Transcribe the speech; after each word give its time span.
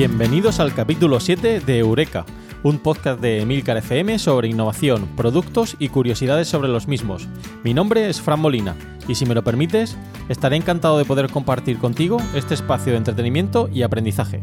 Bienvenidos 0.00 0.60
al 0.60 0.72
capítulo 0.72 1.20
7 1.20 1.60
de 1.60 1.78
Eureka, 1.78 2.24
un 2.62 2.78
podcast 2.78 3.20
de 3.20 3.42
Emilcar 3.42 3.76
FM 3.76 4.18
sobre 4.18 4.48
innovación, 4.48 5.06
productos 5.14 5.76
y 5.78 5.90
curiosidades 5.90 6.48
sobre 6.48 6.70
los 6.70 6.88
mismos. 6.88 7.28
Mi 7.64 7.74
nombre 7.74 8.08
es 8.08 8.18
Fran 8.18 8.40
Molina 8.40 8.74
y 9.08 9.14
si 9.16 9.26
me 9.26 9.34
lo 9.34 9.44
permites, 9.44 9.98
estaré 10.30 10.56
encantado 10.56 10.96
de 10.96 11.04
poder 11.04 11.28
compartir 11.28 11.76
contigo 11.76 12.16
este 12.34 12.54
espacio 12.54 12.92
de 12.92 12.96
entretenimiento 12.96 13.68
y 13.70 13.82
aprendizaje. 13.82 14.42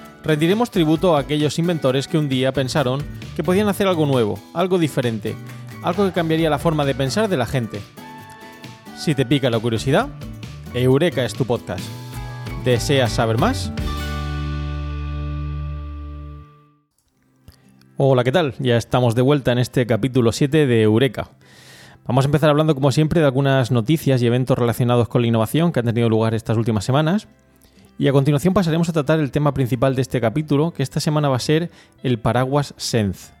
rendiremos 0.23 0.71
tributo 0.71 1.15
a 1.15 1.21
aquellos 1.21 1.57
inventores 1.59 2.07
que 2.07 2.17
un 2.17 2.29
día 2.29 2.51
pensaron 2.51 3.03
que 3.35 3.43
podían 3.43 3.67
hacer 3.67 3.87
algo 3.87 4.05
nuevo, 4.05 4.39
algo 4.53 4.77
diferente, 4.77 5.35
algo 5.83 6.05
que 6.05 6.11
cambiaría 6.11 6.49
la 6.49 6.59
forma 6.59 6.85
de 6.85 6.95
pensar 6.95 7.27
de 7.27 7.37
la 7.37 7.45
gente. 7.45 7.81
Si 8.97 9.15
te 9.15 9.25
pica 9.25 9.49
la 9.49 9.59
curiosidad, 9.59 10.09
Eureka 10.73 11.25
es 11.25 11.33
tu 11.33 11.45
podcast. 11.45 11.83
¿Deseas 12.63 13.11
saber 13.11 13.37
más? 13.37 13.71
Hola, 17.97 18.23
¿qué 18.23 18.31
tal? 18.31 18.55
Ya 18.59 18.77
estamos 18.77 19.15
de 19.15 19.21
vuelta 19.21 19.51
en 19.51 19.59
este 19.59 19.85
capítulo 19.85 20.31
7 20.31 20.65
de 20.65 20.81
Eureka. 20.83 21.29
Vamos 22.05 22.25
a 22.25 22.27
empezar 22.27 22.49
hablando, 22.49 22.73
como 22.73 22.91
siempre, 22.91 23.19
de 23.19 23.27
algunas 23.27 23.71
noticias 23.71 24.21
y 24.21 24.27
eventos 24.27 24.57
relacionados 24.57 25.07
con 25.07 25.21
la 25.21 25.27
innovación 25.27 25.71
que 25.71 25.79
han 25.79 25.85
tenido 25.85 26.09
lugar 26.09 26.33
estas 26.33 26.57
últimas 26.57 26.83
semanas. 26.83 27.27
Y 28.01 28.07
a 28.07 28.13
continuación 28.13 28.55
pasaremos 28.55 28.89
a 28.89 28.93
tratar 28.93 29.19
el 29.19 29.29
tema 29.29 29.53
principal 29.53 29.95
de 29.95 30.01
este 30.01 30.19
capítulo, 30.19 30.71
que 30.73 30.81
esta 30.81 30.99
semana 30.99 31.29
va 31.29 31.35
a 31.35 31.39
ser 31.39 31.69
el 32.01 32.17
paraguas 32.17 32.73
Sense. 32.75 33.31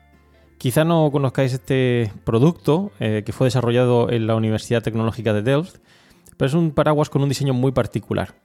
Quizá 0.59 0.83
no 0.83 1.09
conozcáis 1.11 1.53
este 1.53 2.11
producto, 2.25 2.91
eh, 2.99 3.23
que 3.25 3.31
fue 3.31 3.47
desarrollado 3.47 4.11
en 4.11 4.27
la 4.27 4.35
Universidad 4.35 4.83
Tecnológica 4.83 5.33
de 5.33 5.41
Delft, 5.41 5.77
pero 6.37 6.47
es 6.47 6.53
un 6.53 6.73
paraguas 6.73 7.09
con 7.09 7.23
un 7.23 7.29
diseño 7.29 7.55
muy 7.55 7.71
particular. 7.71 8.35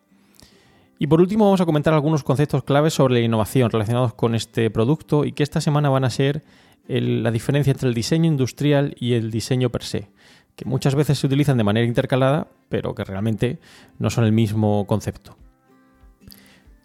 Y 0.98 1.06
por 1.06 1.20
último 1.20 1.44
vamos 1.44 1.60
a 1.60 1.66
comentar 1.66 1.92
algunos 1.92 2.24
conceptos 2.24 2.64
claves 2.64 2.94
sobre 2.94 3.12
la 3.12 3.20
innovación 3.20 3.70
relacionados 3.70 4.14
con 4.14 4.34
este 4.34 4.70
producto 4.70 5.26
y 5.26 5.32
que 5.32 5.42
esta 5.42 5.60
semana 5.60 5.90
van 5.90 6.04
a 6.04 6.08
ser 6.08 6.42
la 6.88 7.30
diferencia 7.30 7.72
entre 7.72 7.88
el 7.88 7.94
diseño 7.94 8.24
industrial 8.24 8.96
y 8.98 9.12
el 9.12 9.30
diseño 9.30 9.68
per 9.68 9.82
se, 9.82 10.08
que 10.54 10.64
muchas 10.64 10.94
veces 10.94 11.18
se 11.18 11.26
utilizan 11.26 11.58
de 11.58 11.64
manera 11.64 11.86
intercalada, 11.86 12.48
pero 12.70 12.94
que 12.94 13.04
realmente 13.04 13.58
no 13.98 14.08
son 14.08 14.24
el 14.24 14.32
mismo 14.32 14.86
concepto. 14.86 15.36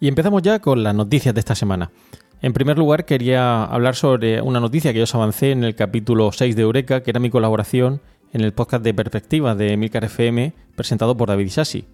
Y 0.02 0.08
empezamos 0.08 0.42
ya 0.42 0.58
con 0.58 0.82
las 0.82 0.96
noticias 0.96 1.32
de 1.32 1.38
esta 1.38 1.54
semana. 1.54 1.92
En 2.40 2.52
primer 2.52 2.76
lugar, 2.76 3.04
quería 3.04 3.62
hablar 3.62 3.94
sobre 3.94 4.42
una 4.42 4.58
noticia 4.58 4.92
que 4.92 4.98
yo 4.98 5.04
os 5.04 5.14
avancé 5.14 5.52
en 5.52 5.62
el 5.62 5.76
capítulo 5.76 6.32
6 6.32 6.56
de 6.56 6.62
Eureka, 6.62 7.04
que 7.04 7.10
era 7.12 7.20
mi 7.20 7.30
colaboración 7.30 8.00
en 8.32 8.40
el 8.40 8.52
podcast 8.52 8.82
de 8.82 8.94
Perspectiva 8.94 9.54
de 9.54 9.76
Milcar 9.76 10.02
FM, 10.02 10.54
presentado 10.74 11.16
por 11.16 11.28
David 11.28 11.46
Isasi. 11.46 11.84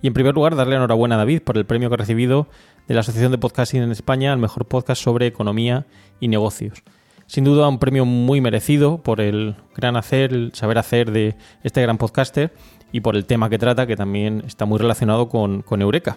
Y 0.00 0.06
en 0.06 0.14
primer 0.14 0.34
lugar, 0.34 0.56
darle 0.56 0.76
enhorabuena 0.76 1.16
a 1.16 1.18
David 1.18 1.42
por 1.42 1.58
el 1.58 1.66
premio 1.66 1.90
que 1.90 1.94
ha 1.96 1.98
recibido 1.98 2.46
de 2.88 2.94
la 2.94 3.00
Asociación 3.00 3.32
de 3.32 3.36
Podcasting 3.36 3.82
en 3.82 3.92
España 3.92 4.32
al 4.32 4.38
mejor 4.38 4.64
podcast 4.64 5.02
sobre 5.02 5.26
economía 5.26 5.84
y 6.20 6.28
negocios. 6.28 6.82
Sin 7.26 7.44
duda, 7.44 7.68
un 7.68 7.78
premio 7.78 8.06
muy 8.06 8.40
merecido 8.40 9.02
por 9.02 9.20
el 9.20 9.56
gran 9.76 9.96
hacer, 9.96 10.32
el 10.32 10.54
saber 10.54 10.78
hacer 10.78 11.10
de 11.10 11.36
este 11.64 11.82
gran 11.82 11.98
podcaster 11.98 12.50
y 12.92 13.02
por 13.02 13.14
el 13.14 13.26
tema 13.26 13.50
que 13.50 13.58
trata, 13.58 13.86
que 13.86 13.94
también 13.94 14.42
está 14.46 14.64
muy 14.64 14.78
relacionado 14.78 15.28
con 15.28 15.82
Eureka. 15.82 16.16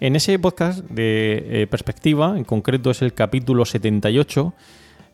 En 0.00 0.14
ese 0.14 0.38
podcast 0.38 0.84
de 0.84 1.62
eh, 1.62 1.66
perspectiva, 1.66 2.38
en 2.38 2.44
concreto 2.44 2.92
es 2.92 3.02
el 3.02 3.14
capítulo 3.14 3.64
78, 3.64 4.54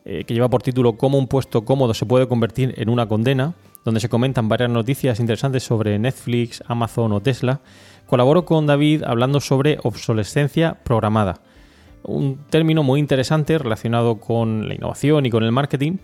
eh, 0.05 0.23
que 0.25 0.33
lleva 0.35 0.47
por 0.47 0.61
título 0.61 0.93
Cómo 0.95 1.17
un 1.17 1.27
puesto 1.27 1.65
cómodo 1.65 1.95
se 1.95 2.05
puede 2.05 2.27
convertir 2.27 2.75
en 2.77 2.89
una 2.89 3.07
condena, 3.07 3.55
donde 3.83 3.99
se 3.99 4.09
comentan 4.09 4.47
varias 4.47 4.69
noticias 4.69 5.19
interesantes 5.19 5.63
sobre 5.63 5.97
Netflix, 5.97 6.63
Amazon 6.67 7.13
o 7.13 7.19
Tesla, 7.19 7.61
colaboro 8.05 8.45
con 8.45 8.67
David 8.67 9.01
hablando 9.05 9.39
sobre 9.39 9.79
obsolescencia 9.81 10.75
programada. 10.83 11.41
Un 12.03 12.37
término 12.51 12.83
muy 12.83 12.99
interesante 12.99 13.57
relacionado 13.57 14.19
con 14.19 14.67
la 14.67 14.75
innovación 14.75 15.25
y 15.25 15.31
con 15.31 15.43
el 15.43 15.51
marketing 15.51 15.97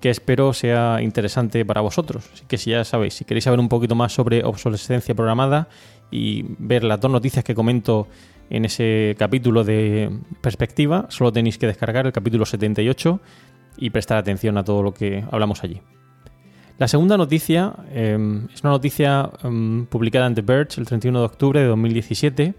que 0.00 0.10
espero 0.10 0.52
sea 0.52 1.02
interesante 1.02 1.64
para 1.64 1.80
vosotros. 1.80 2.28
Así 2.32 2.44
que 2.46 2.58
si 2.58 2.70
ya 2.70 2.84
sabéis, 2.84 3.14
si 3.14 3.24
queréis 3.24 3.44
saber 3.44 3.60
un 3.60 3.68
poquito 3.68 3.94
más 3.94 4.12
sobre 4.12 4.44
obsolescencia 4.44 5.14
programada 5.14 5.68
y 6.10 6.44
ver 6.58 6.84
las 6.84 7.00
dos 7.00 7.10
noticias 7.10 7.44
que 7.44 7.54
comento 7.54 8.06
en 8.50 8.64
ese 8.64 9.14
capítulo 9.18 9.64
de 9.64 10.10
perspectiva, 10.40 11.06
solo 11.10 11.32
tenéis 11.32 11.58
que 11.58 11.66
descargar 11.66 12.06
el 12.06 12.12
capítulo 12.12 12.46
78 12.46 13.20
y 13.76 13.90
prestar 13.90 14.18
atención 14.18 14.56
a 14.56 14.64
todo 14.64 14.82
lo 14.82 14.94
que 14.94 15.24
hablamos 15.30 15.64
allí. 15.64 15.80
La 16.78 16.86
segunda 16.86 17.16
noticia 17.16 17.74
em, 17.92 18.46
es 18.54 18.62
una 18.62 18.70
noticia 18.70 19.30
em, 19.42 19.86
publicada 19.86 20.26
en 20.28 20.34
The 20.34 20.42
Verge 20.42 20.80
el 20.80 20.86
31 20.86 21.18
de 21.18 21.24
octubre 21.24 21.60
de 21.60 21.66
2017 21.66 22.54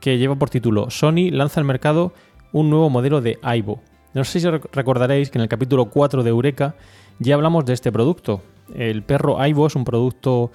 que 0.00 0.18
lleva 0.18 0.36
por 0.36 0.48
título 0.48 0.90
Sony 0.90 1.30
lanza 1.30 1.60
al 1.60 1.66
mercado 1.66 2.12
un 2.52 2.70
nuevo 2.70 2.88
modelo 2.88 3.20
de 3.20 3.38
Aibo. 3.42 3.82
No 4.14 4.24
sé 4.24 4.40
si 4.40 4.48
recordaréis 4.48 5.30
que 5.30 5.38
en 5.38 5.42
el 5.42 5.48
capítulo 5.48 5.86
4 5.86 6.22
de 6.22 6.30
Eureka 6.30 6.74
ya 7.18 7.34
hablamos 7.34 7.64
de 7.64 7.72
este 7.72 7.90
producto. 7.90 8.42
El 8.74 9.02
perro 9.02 9.40
Aibo 9.40 9.66
es 9.66 9.74
un 9.74 9.84
producto 9.84 10.50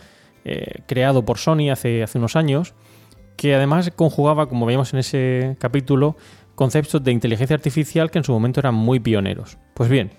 eh, 0.45 0.81
creado 0.85 1.23
por 1.23 1.37
Sony 1.37 1.71
hace, 1.71 2.03
hace 2.03 2.17
unos 2.17 2.35
años, 2.35 2.73
que 3.35 3.55
además 3.55 3.91
conjugaba, 3.95 4.47
como 4.47 4.65
veíamos 4.65 4.93
en 4.93 4.99
ese 4.99 5.55
capítulo, 5.59 6.15
conceptos 6.55 7.03
de 7.03 7.11
inteligencia 7.11 7.55
artificial 7.55 8.09
que 8.11 8.17
en 8.17 8.23
su 8.23 8.31
momento 8.31 8.59
eran 8.59 8.75
muy 8.75 8.99
pioneros. 8.99 9.57
Pues 9.73 9.89
bien, 9.89 10.11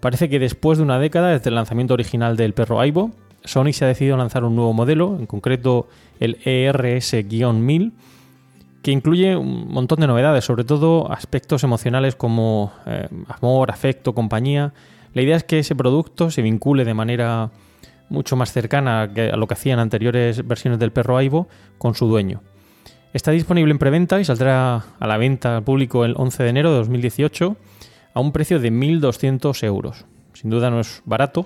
parece 0.00 0.28
que 0.28 0.38
después 0.38 0.78
de 0.78 0.84
una 0.84 0.98
década 0.98 1.30
desde 1.30 1.48
el 1.48 1.54
lanzamiento 1.54 1.94
original 1.94 2.36
del 2.36 2.52
perro 2.52 2.80
Aibo, 2.80 3.12
Sony 3.44 3.72
se 3.72 3.84
ha 3.84 3.88
decidido 3.88 4.16
lanzar 4.16 4.44
un 4.44 4.56
nuevo 4.56 4.72
modelo, 4.72 5.16
en 5.18 5.26
concreto 5.26 5.88
el 6.20 6.38
ERS-1000, 6.44 7.92
que 8.86 8.92
incluye 8.92 9.34
un 9.34 9.66
montón 9.66 9.98
de 9.98 10.06
novedades, 10.06 10.44
sobre 10.44 10.62
todo 10.62 11.10
aspectos 11.10 11.64
emocionales 11.64 12.14
como 12.14 12.72
eh, 12.86 13.08
amor, 13.26 13.72
afecto, 13.72 14.14
compañía. 14.14 14.74
La 15.12 15.22
idea 15.22 15.34
es 15.34 15.42
que 15.42 15.58
ese 15.58 15.74
producto 15.74 16.30
se 16.30 16.40
vincule 16.40 16.84
de 16.84 16.94
manera 16.94 17.50
mucho 18.10 18.36
más 18.36 18.52
cercana 18.52 19.02
a 19.02 19.36
lo 19.36 19.48
que 19.48 19.54
hacían 19.54 19.80
anteriores 19.80 20.46
versiones 20.46 20.78
del 20.78 20.92
perro 20.92 21.16
Aibo 21.16 21.48
con 21.78 21.96
su 21.96 22.06
dueño. 22.06 22.42
Está 23.12 23.32
disponible 23.32 23.72
en 23.72 23.80
preventa 23.80 24.20
y 24.20 24.24
saldrá 24.24 24.76
a 25.00 25.06
la 25.08 25.16
venta 25.16 25.56
al 25.56 25.64
público 25.64 26.04
el 26.04 26.14
11 26.16 26.44
de 26.44 26.48
enero 26.48 26.70
de 26.70 26.76
2018 26.76 27.56
a 28.14 28.20
un 28.20 28.30
precio 28.30 28.60
de 28.60 28.70
1.200 28.70 29.64
euros. 29.64 30.04
Sin 30.32 30.48
duda 30.48 30.70
no 30.70 30.78
es 30.78 31.02
barato, 31.04 31.44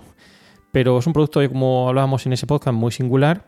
pero 0.73 0.99
es 0.99 1.07
un 1.07 1.15
producto, 1.15 1.41
como 1.49 1.89
hablábamos 1.89 2.27
en 2.27 2.35
ese 2.35 2.47
podcast, 2.47 2.77
muy 2.77 2.93
singular 2.93 3.47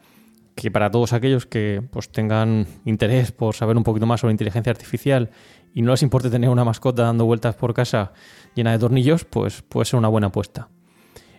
que 0.55 0.71
para 0.71 0.91
todos 0.91 1.13
aquellos 1.13 1.47
que 1.47 1.83
pues, 1.91 2.11
tengan 2.11 2.67
interés 2.85 3.33
por 3.33 3.55
saber 3.55 3.77
un 3.77 3.85
poquito 3.85 4.07
más 4.07 4.21
sobre 4.21 4.33
inteligencia 4.33 4.71
artificial 4.71 5.31
y 5.75 5.83
no 5.83 5.93
les 5.93 6.03
importe 6.03 6.31
tener 6.31 6.51
una 6.51 6.65
mascota 6.65 7.05
dando 7.05 7.25
vueltas 7.25 7.55
por 7.55 7.75
casa 7.75 8.13
llena 8.55 8.73
de 8.73 8.79
tornillos, 8.79 9.25
pues 9.25 9.63
puede 9.63 9.87
ser 9.87 9.99
una 9.99 10.09
buena 10.09 10.29
apuesta. 10.29 10.69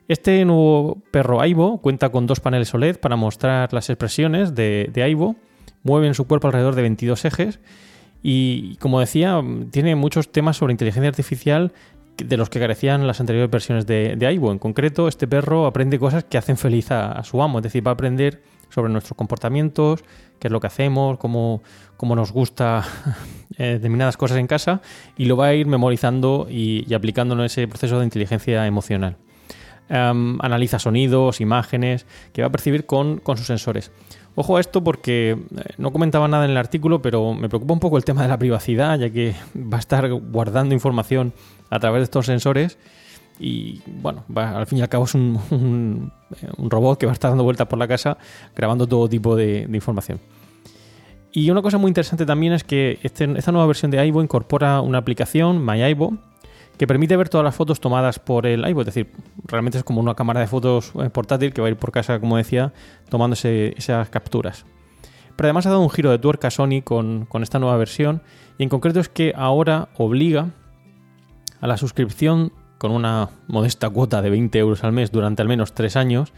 Este 0.07 0.43
nuevo 0.43 1.01
perro 1.11 1.39
Aibo 1.39 1.79
cuenta 1.81 2.09
con 2.09 2.27
dos 2.27 2.39
paneles 2.39 2.73
OLED 2.73 2.97
para 2.97 3.15
mostrar 3.15 3.71
las 3.71 3.89
expresiones 3.89 4.53
de, 4.53 4.89
de 4.91 5.03
Aibo. 5.03 5.35
Mueven 5.83 6.13
su 6.13 6.27
cuerpo 6.27 6.47
alrededor 6.47 6.75
de 6.75 6.81
22 6.81 7.25
ejes 7.25 7.59
y, 8.21 8.77
como 8.77 8.99
decía, 8.99 9.41
tiene 9.71 9.95
muchos 9.95 10.31
temas 10.31 10.57
sobre 10.57 10.71
inteligencia 10.71 11.09
artificial 11.09 11.73
de 12.17 12.37
los 12.37 12.49
que 12.49 12.59
carecían 12.59 13.07
las 13.07 13.19
anteriores 13.19 13.49
versiones 13.49 13.85
de, 13.85 14.15
de 14.15 14.25
Aibo. 14.25 14.51
En 14.51 14.59
concreto, 14.59 15.07
este 15.07 15.27
perro 15.27 15.65
aprende 15.65 15.99
cosas 15.99 16.23
que 16.23 16.37
hacen 16.37 16.57
feliz 16.57 16.91
a, 16.91 17.23
su 17.23 17.41
amo, 17.41 17.59
es 17.59 17.63
decir, 17.63 17.85
va 17.85 17.91
a 17.91 17.93
aprender 17.93 18.41
sobre 18.73 18.91
nuestros 18.91 19.17
comportamientos, 19.17 20.03
qué 20.39 20.47
es 20.47 20.51
lo 20.51 20.59
que 20.59 20.67
hacemos, 20.67 21.17
cómo, 21.17 21.61
cómo 21.97 22.15
nos 22.15 22.31
gusta 22.31 22.83
eh, 23.57 23.73
determinadas 23.73 24.17
cosas 24.17 24.37
en 24.37 24.47
casa 24.47 24.81
y 25.17 25.25
lo 25.25 25.37
va 25.37 25.47
a 25.47 25.53
ir 25.53 25.67
memorizando 25.67 26.47
y, 26.49 26.85
y 26.89 26.93
aplicándolo 26.93 27.43
en 27.43 27.47
ese 27.47 27.67
proceso 27.67 27.99
de 27.99 28.05
inteligencia 28.05 28.65
emocional. 28.65 29.17
Em, 29.89 30.37
analiza 30.41 30.79
sonidos, 30.79 31.41
imágenes, 31.41 32.05
que 32.31 32.41
va 32.41 32.47
a 32.47 32.51
percibir 32.51 32.85
con, 32.85 33.21
sus 33.25 33.45
sensores. 33.45 33.91
Ojo 34.35 34.57
a 34.57 34.61
esto 34.61 34.83
porque 34.83 35.31
eh, 35.31 35.61
no 35.77 35.91
comentaba 35.91 36.27
nada 36.27 36.45
en 36.45 36.51
el 36.51 36.57
artículo, 36.57 37.01
pero 37.01 37.33
me 37.33 37.49
preocupa 37.49 37.73
un 37.73 37.79
poco 37.79 37.97
el 37.97 38.05
tema 38.05 38.21
de 38.23 38.29
la 38.29 38.39
privacidad, 38.39 38.97
ya 38.97 39.09
que 39.09 39.35
va 39.55 39.77
a 39.77 39.79
estar 39.79 40.09
guardando 40.09 40.73
información 40.73 41.33
a 41.69 41.79
través 41.79 41.99
de 41.99 42.03
estos 42.05 42.25
sensores. 42.25 42.77
Y 43.39 43.81
bueno, 43.87 44.23
al 44.35 44.67
fin 44.67 44.79
y 44.79 44.81
al 44.81 44.89
cabo 44.89 45.05
es 45.05 45.15
un, 45.15 46.11
robot 46.57 46.99
que 46.99 47.05
va 47.05 47.11
a 47.11 47.13
estar 47.13 47.31
dando 47.31 47.43
vueltas 47.43 47.67
por 47.67 47.79
la 47.79 47.87
casa 47.87 48.17
grabando 48.55 48.87
todo 48.87 49.09
tipo 49.09 49.35
de, 49.35 49.67
información. 49.71 50.19
Y 51.31 51.49
una 51.49 51.61
cosa 51.63 51.79
muy 51.79 51.89
interesante 51.89 52.25
también 52.25 52.53
es 52.53 52.63
que 52.63 52.99
este, 53.01 53.25
esta 53.37 53.51
nueva 53.51 53.65
versión 53.65 53.89
de 53.89 53.99
Aibo 53.99 54.21
incorpora 54.21 54.81
una 54.81 54.99
aplicación, 54.99 55.65
MyAibo, 55.65 56.13
que 56.77 56.87
permite 56.87 57.17
ver 57.17 57.29
todas 57.29 57.43
las 57.43 57.55
fotos 57.55 57.79
tomadas 57.79 58.19
por 58.19 58.45
el 58.45 58.63
iPhone. 58.65 58.81
Es 58.81 58.85
decir, 58.87 59.11
realmente 59.45 59.77
es 59.77 59.83
como 59.83 59.99
una 59.99 60.15
cámara 60.15 60.39
de 60.39 60.47
fotos 60.47 60.91
eh, 60.99 61.09
portátil 61.09 61.53
que 61.53 61.61
va 61.61 61.67
a 61.67 61.71
ir 61.71 61.77
por 61.77 61.91
casa, 61.91 62.19
como 62.19 62.37
decía, 62.37 62.73
tomándose 63.09 63.73
esas 63.77 64.09
capturas. 64.09 64.65
Pero 65.35 65.47
además 65.47 65.65
ha 65.65 65.69
dado 65.69 65.81
un 65.81 65.89
giro 65.89 66.11
de 66.11 66.19
tuerca 66.19 66.51
Sony 66.51 66.81
con, 66.83 67.27
esta 67.41 67.59
nueva 67.59 67.77
versión 67.77 68.21
y 68.57 68.63
en 68.63 68.69
concreto 68.69 68.99
es 68.99 69.09
que 69.09 69.33
ahora 69.35 69.89
obliga 69.97 70.51
a 71.59 71.67
la 71.67 71.77
suscripción 71.77 72.51
con 72.83 72.91
una 72.91 73.29
modesta 73.47 73.89
cuota 73.89 74.21
de 74.21 74.29
20 74.29 74.59
euros 74.59 74.83
al 74.83 74.91
mes 74.91 75.09
durante 75.09 75.41
al 75.41 75.47
menos 75.47 75.73
3 75.73 75.95
años. 75.95 76.33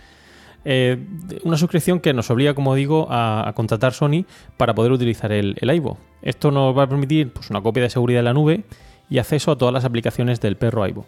Eh, 0.63 1.03
una 1.44 1.57
suscripción 1.57 2.00
que 2.00 2.13
nos 2.13 2.30
obliga, 2.30 2.53
como 2.53 2.75
digo, 2.75 3.07
a, 3.09 3.51
contratar 3.56 3.94
Sony 3.94 4.25
para 4.56 4.75
poder 4.75 4.92
utilizar 4.92 5.31
el, 5.31 5.56
el 5.59 5.81
Esto 6.21 6.51
nos 6.51 6.77
va 6.77 6.83
a 6.83 6.88
permitir 6.88 7.33
pues, 7.33 7.50
una 7.50 7.62
copia 7.63 7.81
de 7.81 7.89
seguridad 7.89 8.19
de 8.19 8.25
la 8.25 8.33
nube 8.33 8.63
y 9.09 9.18
acceso 9.18 9.53
a 9.53 9.57
todas 9.57 9.74
las 9.74 9.86
aplicaciones 9.86 10.39
del 10.39 10.56
perro 10.56 10.83
Aibo. 10.83 11.07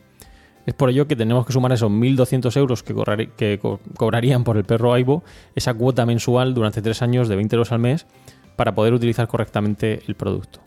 Es 0.65 0.73
por 0.73 0.89
ello 0.89 1.07
que 1.07 1.15
tenemos 1.15 1.45
que 1.45 1.53
sumar 1.53 1.71
esos 1.71 1.91
1.200 1.91 2.57
euros 2.57 2.81
que, 2.81 3.59
cobrarían 3.95 4.43
por 4.43 4.57
el 4.57 4.63
perro 4.63 4.91
Aibo, 4.91 5.23
esa 5.53 5.75
cuota 5.75 6.07
mensual 6.07 6.55
durante 6.55 6.81
tres 6.81 7.03
años 7.03 7.29
de 7.29 7.35
20 7.35 7.57
euros 7.57 7.71
al 7.71 7.77
mes, 7.77 8.07
para 8.55 8.73
poder 8.73 8.95
utilizar 8.95 9.27
correctamente 9.27 10.01
el 10.07 10.15
producto. 10.15 10.66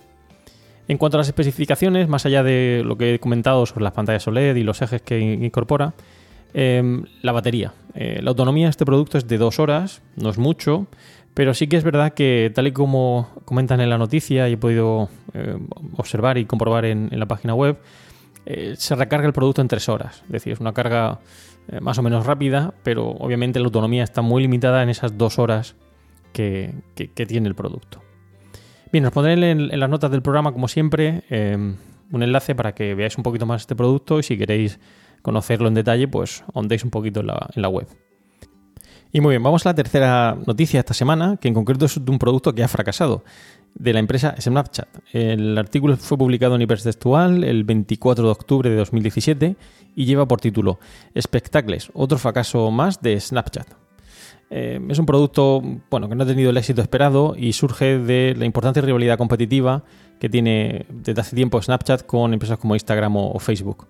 En 0.90 0.98
cuanto 0.98 1.18
a 1.18 1.18
las 1.18 1.28
especificaciones, 1.28 2.08
más 2.08 2.26
allá 2.26 2.42
de 2.42 2.82
lo 2.84 2.98
que 2.98 3.14
he 3.14 3.20
comentado 3.20 3.64
sobre 3.64 3.84
las 3.84 3.92
pantallas 3.92 4.26
OLED 4.26 4.56
y 4.56 4.64
los 4.64 4.82
ejes 4.82 5.00
que 5.00 5.20
incorpora, 5.20 5.94
em, 6.52 7.04
la 7.22 7.30
batería. 7.30 7.72
Eh, 7.94 8.18
la 8.20 8.30
autonomía 8.30 8.66
de 8.66 8.70
este 8.70 8.84
producto 8.84 9.16
es 9.16 9.28
de 9.28 9.38
dos 9.38 9.60
horas, 9.60 10.02
no 10.16 10.30
es 10.30 10.36
mucho, 10.36 10.88
pero 11.32 11.54
sí 11.54 11.68
que 11.68 11.76
es 11.76 11.84
verdad 11.84 12.12
que, 12.12 12.50
tal 12.52 12.66
y 12.66 12.72
como 12.72 13.30
comentan 13.44 13.80
en 13.80 13.88
la 13.88 13.98
noticia 13.98 14.48
y 14.48 14.54
he 14.54 14.56
podido 14.56 15.08
eh, 15.32 15.58
observar 15.96 16.38
y 16.38 16.44
comprobar 16.44 16.84
en, 16.84 17.08
la 17.12 17.26
página 17.26 17.54
web, 17.54 17.78
eh, 18.46 18.74
se 18.76 18.96
recarga 18.96 19.28
el 19.28 19.32
producto 19.32 19.62
en 19.62 19.68
tres 19.68 19.88
horas. 19.88 20.24
Es 20.24 20.32
decir, 20.32 20.54
es 20.54 20.58
una 20.58 20.72
carga 20.72 21.20
eh, 21.68 21.78
más 21.78 21.98
o 21.98 22.02
menos 22.02 22.26
rápida, 22.26 22.74
pero 22.82 23.10
obviamente 23.10 23.60
la 23.60 23.66
autonomía 23.66 24.02
está 24.02 24.22
muy 24.22 24.42
limitada 24.42 24.82
en 24.82 24.88
esas 24.88 25.16
dos 25.16 25.38
horas 25.38 25.76
que, 26.32 26.74
tiene 27.14 27.46
el 27.46 27.54
producto. 27.54 28.02
Bien, 28.92 29.06
os 29.06 29.12
pondré 29.12 29.34
en, 29.50 29.78
las 29.78 29.90
notas 29.90 30.10
del 30.10 30.22
programa, 30.22 30.52
como 30.52 30.68
siempre, 30.68 31.22
un 32.10 32.22
enlace 32.22 32.54
para 32.54 32.74
que 32.74 32.94
veáis 32.94 33.16
un 33.16 33.22
poquito 33.22 33.46
más 33.46 33.62
este 33.62 33.76
producto 33.76 34.18
y 34.18 34.22
si 34.22 34.36
queréis 34.36 34.80
conocerlo 35.22 35.68
en 35.68 35.74
detalle, 35.74 36.08
pues 36.08 36.44
ondéis 36.54 36.84
un 36.84 36.90
poquito 36.90 37.20
en 37.20 37.62
la 37.62 37.68
web. 37.68 37.86
Y 39.12 39.20
muy 39.20 39.30
bien, 39.30 39.42
vamos 39.42 39.66
a 39.66 39.70
la 39.70 39.74
tercera 39.74 40.36
noticia 40.46 40.80
esta 40.80 40.94
semana, 40.94 41.36
que 41.40 41.48
en 41.48 41.54
concreto 41.54 41.86
es 41.86 42.04
de 42.04 42.10
un 42.10 42.18
producto 42.18 42.54
que 42.54 42.62
ha 42.62 42.68
fracasado, 42.68 43.24
de 43.74 43.92
la 43.92 43.98
empresa 43.98 44.36
Snapchat. 44.38 44.88
El 45.12 45.58
artículo 45.58 45.96
fue 45.96 46.16
publicado 46.16 46.54
en 46.54 46.62
Hipertextual 46.62 47.42
el 47.42 47.64
24 47.64 48.24
de 48.24 48.30
octubre 48.30 48.70
de 48.70 48.76
2017 48.76 49.56
y 49.96 50.04
lleva 50.04 50.26
por 50.26 50.40
título 50.40 50.78
Espectacles, 51.14 51.90
otro 51.92 52.18
fracaso 52.18 52.70
más 52.70 53.02
de 53.02 53.18
Snapchat. 53.18 53.66
Eh, 54.50 54.80
es 54.88 54.98
un 54.98 55.06
producto 55.06 55.62
bueno, 55.90 56.08
que 56.08 56.14
no 56.14 56.24
ha 56.24 56.26
tenido 56.26 56.50
el 56.50 56.56
éxito 56.56 56.82
esperado 56.82 57.34
y 57.36 57.52
surge 57.52 57.98
de 57.98 58.34
la 58.36 58.44
importante 58.44 58.80
rivalidad 58.80 59.16
competitiva 59.16 59.84
que 60.18 60.28
tiene 60.28 60.86
desde 60.88 61.20
hace 61.20 61.36
tiempo 61.36 61.62
Snapchat 61.62 62.04
con 62.04 62.32
empresas 62.32 62.58
como 62.58 62.74
Instagram 62.74 63.16
o 63.16 63.38
Facebook 63.38 63.86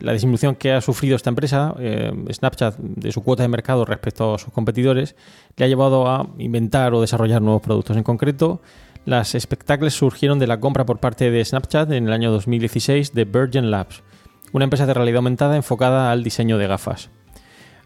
la 0.00 0.12
disminución 0.12 0.54
que 0.54 0.72
ha 0.72 0.80
sufrido 0.80 1.16
esta 1.16 1.30
empresa, 1.30 1.74
eh, 1.78 2.12
Snapchat, 2.32 2.76
de 2.78 3.12
su 3.12 3.22
cuota 3.22 3.42
de 3.42 3.48
mercado 3.48 3.84
respecto 3.84 4.34
a 4.34 4.38
sus 4.38 4.52
competidores, 4.52 5.16
le 5.56 5.64
ha 5.64 5.68
llevado 5.68 6.08
a 6.08 6.28
inventar 6.38 6.94
o 6.94 7.00
desarrollar 7.00 7.42
nuevos 7.42 7.62
productos. 7.62 7.96
En 7.96 8.04
concreto, 8.04 8.60
las 9.04 9.34
espectáculos 9.34 9.94
surgieron 9.94 10.38
de 10.38 10.46
la 10.46 10.60
compra 10.60 10.86
por 10.86 10.98
parte 10.98 11.30
de 11.30 11.44
Snapchat 11.44 11.90
en 11.92 12.06
el 12.06 12.12
año 12.12 12.30
2016 12.30 13.12
de 13.12 13.24
Virgin 13.24 13.70
Labs, 13.70 14.02
una 14.52 14.64
empresa 14.64 14.86
de 14.86 14.94
realidad 14.94 15.18
aumentada 15.18 15.56
enfocada 15.56 16.12
al 16.12 16.22
diseño 16.22 16.58
de 16.58 16.68
gafas. 16.68 17.10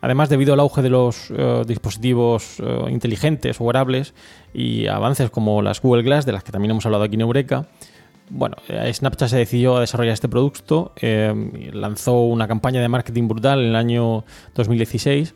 Además, 0.02 0.28
debido 0.28 0.52
al 0.52 0.60
auge 0.60 0.82
de 0.82 0.90
los 0.90 1.30
eh, 1.30 1.62
dispositivos 1.64 2.58
eh, 2.58 2.90
inteligentes 2.90 3.60
o 3.60 3.64
wearables 3.64 4.14
y 4.52 4.88
avances 4.88 5.30
como 5.30 5.62
las 5.62 5.80
Google 5.80 6.02
Glass, 6.02 6.26
de 6.26 6.32
las 6.32 6.42
que 6.42 6.50
también 6.50 6.72
hemos 6.72 6.84
hablado 6.84 7.04
aquí 7.04 7.14
en 7.14 7.20
Eureka, 7.20 7.68
bueno, 8.28 8.56
eh, 8.68 8.92
Snapchat 8.92 9.28
se 9.28 9.36
decidió 9.36 9.76
a 9.76 9.80
desarrollar 9.80 10.14
este 10.14 10.28
producto, 10.28 10.92
lanzó 11.72 12.22
una 12.22 12.48
campaña 12.48 12.80
de 12.80 12.88
marketing 12.88 13.28
brutal 13.28 13.60
en 13.60 13.66
el 13.66 13.76
año 13.76 14.24
2016, 14.56 15.34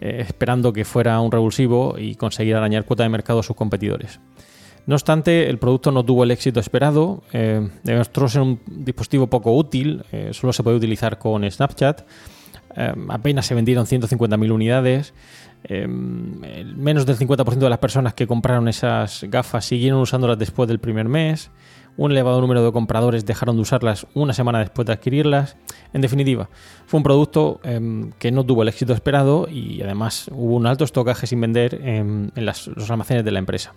eh, 0.00 0.16
esperando 0.20 0.72
que 0.72 0.84
fuera 0.84 1.18
un 1.18 1.32
revulsivo 1.32 1.96
y 1.98 2.14
conseguir 2.14 2.54
arañar 2.54 2.84
cuota 2.84 3.02
de 3.02 3.08
mercado 3.08 3.40
a 3.40 3.42
sus 3.42 3.56
competidores. 3.56 4.20
No 4.86 4.94
obstante, 4.94 5.48
el 5.48 5.58
producto 5.58 5.90
no 5.90 6.04
tuvo 6.04 6.22
el 6.22 6.30
éxito 6.30 6.60
esperado, 6.60 7.22
demostró 7.82 8.28
ser 8.28 8.42
un 8.42 8.60
dispositivo 8.66 9.28
poco 9.28 9.56
útil, 9.56 10.04
solo 10.32 10.52
se 10.52 10.62
puede 10.62 10.76
utilizar 10.76 11.18
con 11.18 11.50
Snapchat, 11.50 12.02
apenas 13.08 13.46
se 13.46 13.54
vendieron 13.54 13.86
150.000 13.86 14.52
unidades, 14.52 15.14
menos 15.68 17.06
del 17.06 17.16
50% 17.16 17.58
de 17.58 17.70
las 17.70 17.78
personas 17.78 18.14
que 18.14 18.26
compraron 18.26 18.68
esas 18.68 19.24
gafas 19.28 19.64
siguieron 19.64 20.00
usándolas 20.00 20.38
después 20.38 20.68
del 20.68 20.78
primer 20.78 21.08
mes, 21.08 21.50
un 21.96 22.10
elevado 22.10 22.40
número 22.40 22.64
de 22.64 22.72
compradores 22.72 23.24
dejaron 23.24 23.56
de 23.56 23.62
usarlas 23.62 24.06
una 24.14 24.32
semana 24.32 24.58
después 24.58 24.86
de 24.86 24.92
adquirirlas. 24.92 25.56
En 25.92 26.00
definitiva, 26.00 26.48
fue 26.86 26.98
un 26.98 27.04
producto 27.04 27.60
em, 27.62 28.10
que 28.18 28.32
no 28.32 28.44
tuvo 28.44 28.62
el 28.62 28.68
éxito 28.68 28.92
esperado 28.92 29.48
y 29.48 29.80
además 29.82 30.28
hubo 30.32 30.56
un 30.56 30.66
alto 30.66 30.84
estocaje 30.84 31.26
sin 31.26 31.40
vender 31.40 31.80
en, 31.82 32.32
los 32.34 32.90
almacenes 32.90 33.24
de 33.24 33.30
la 33.30 33.38
empresa. 33.38 33.74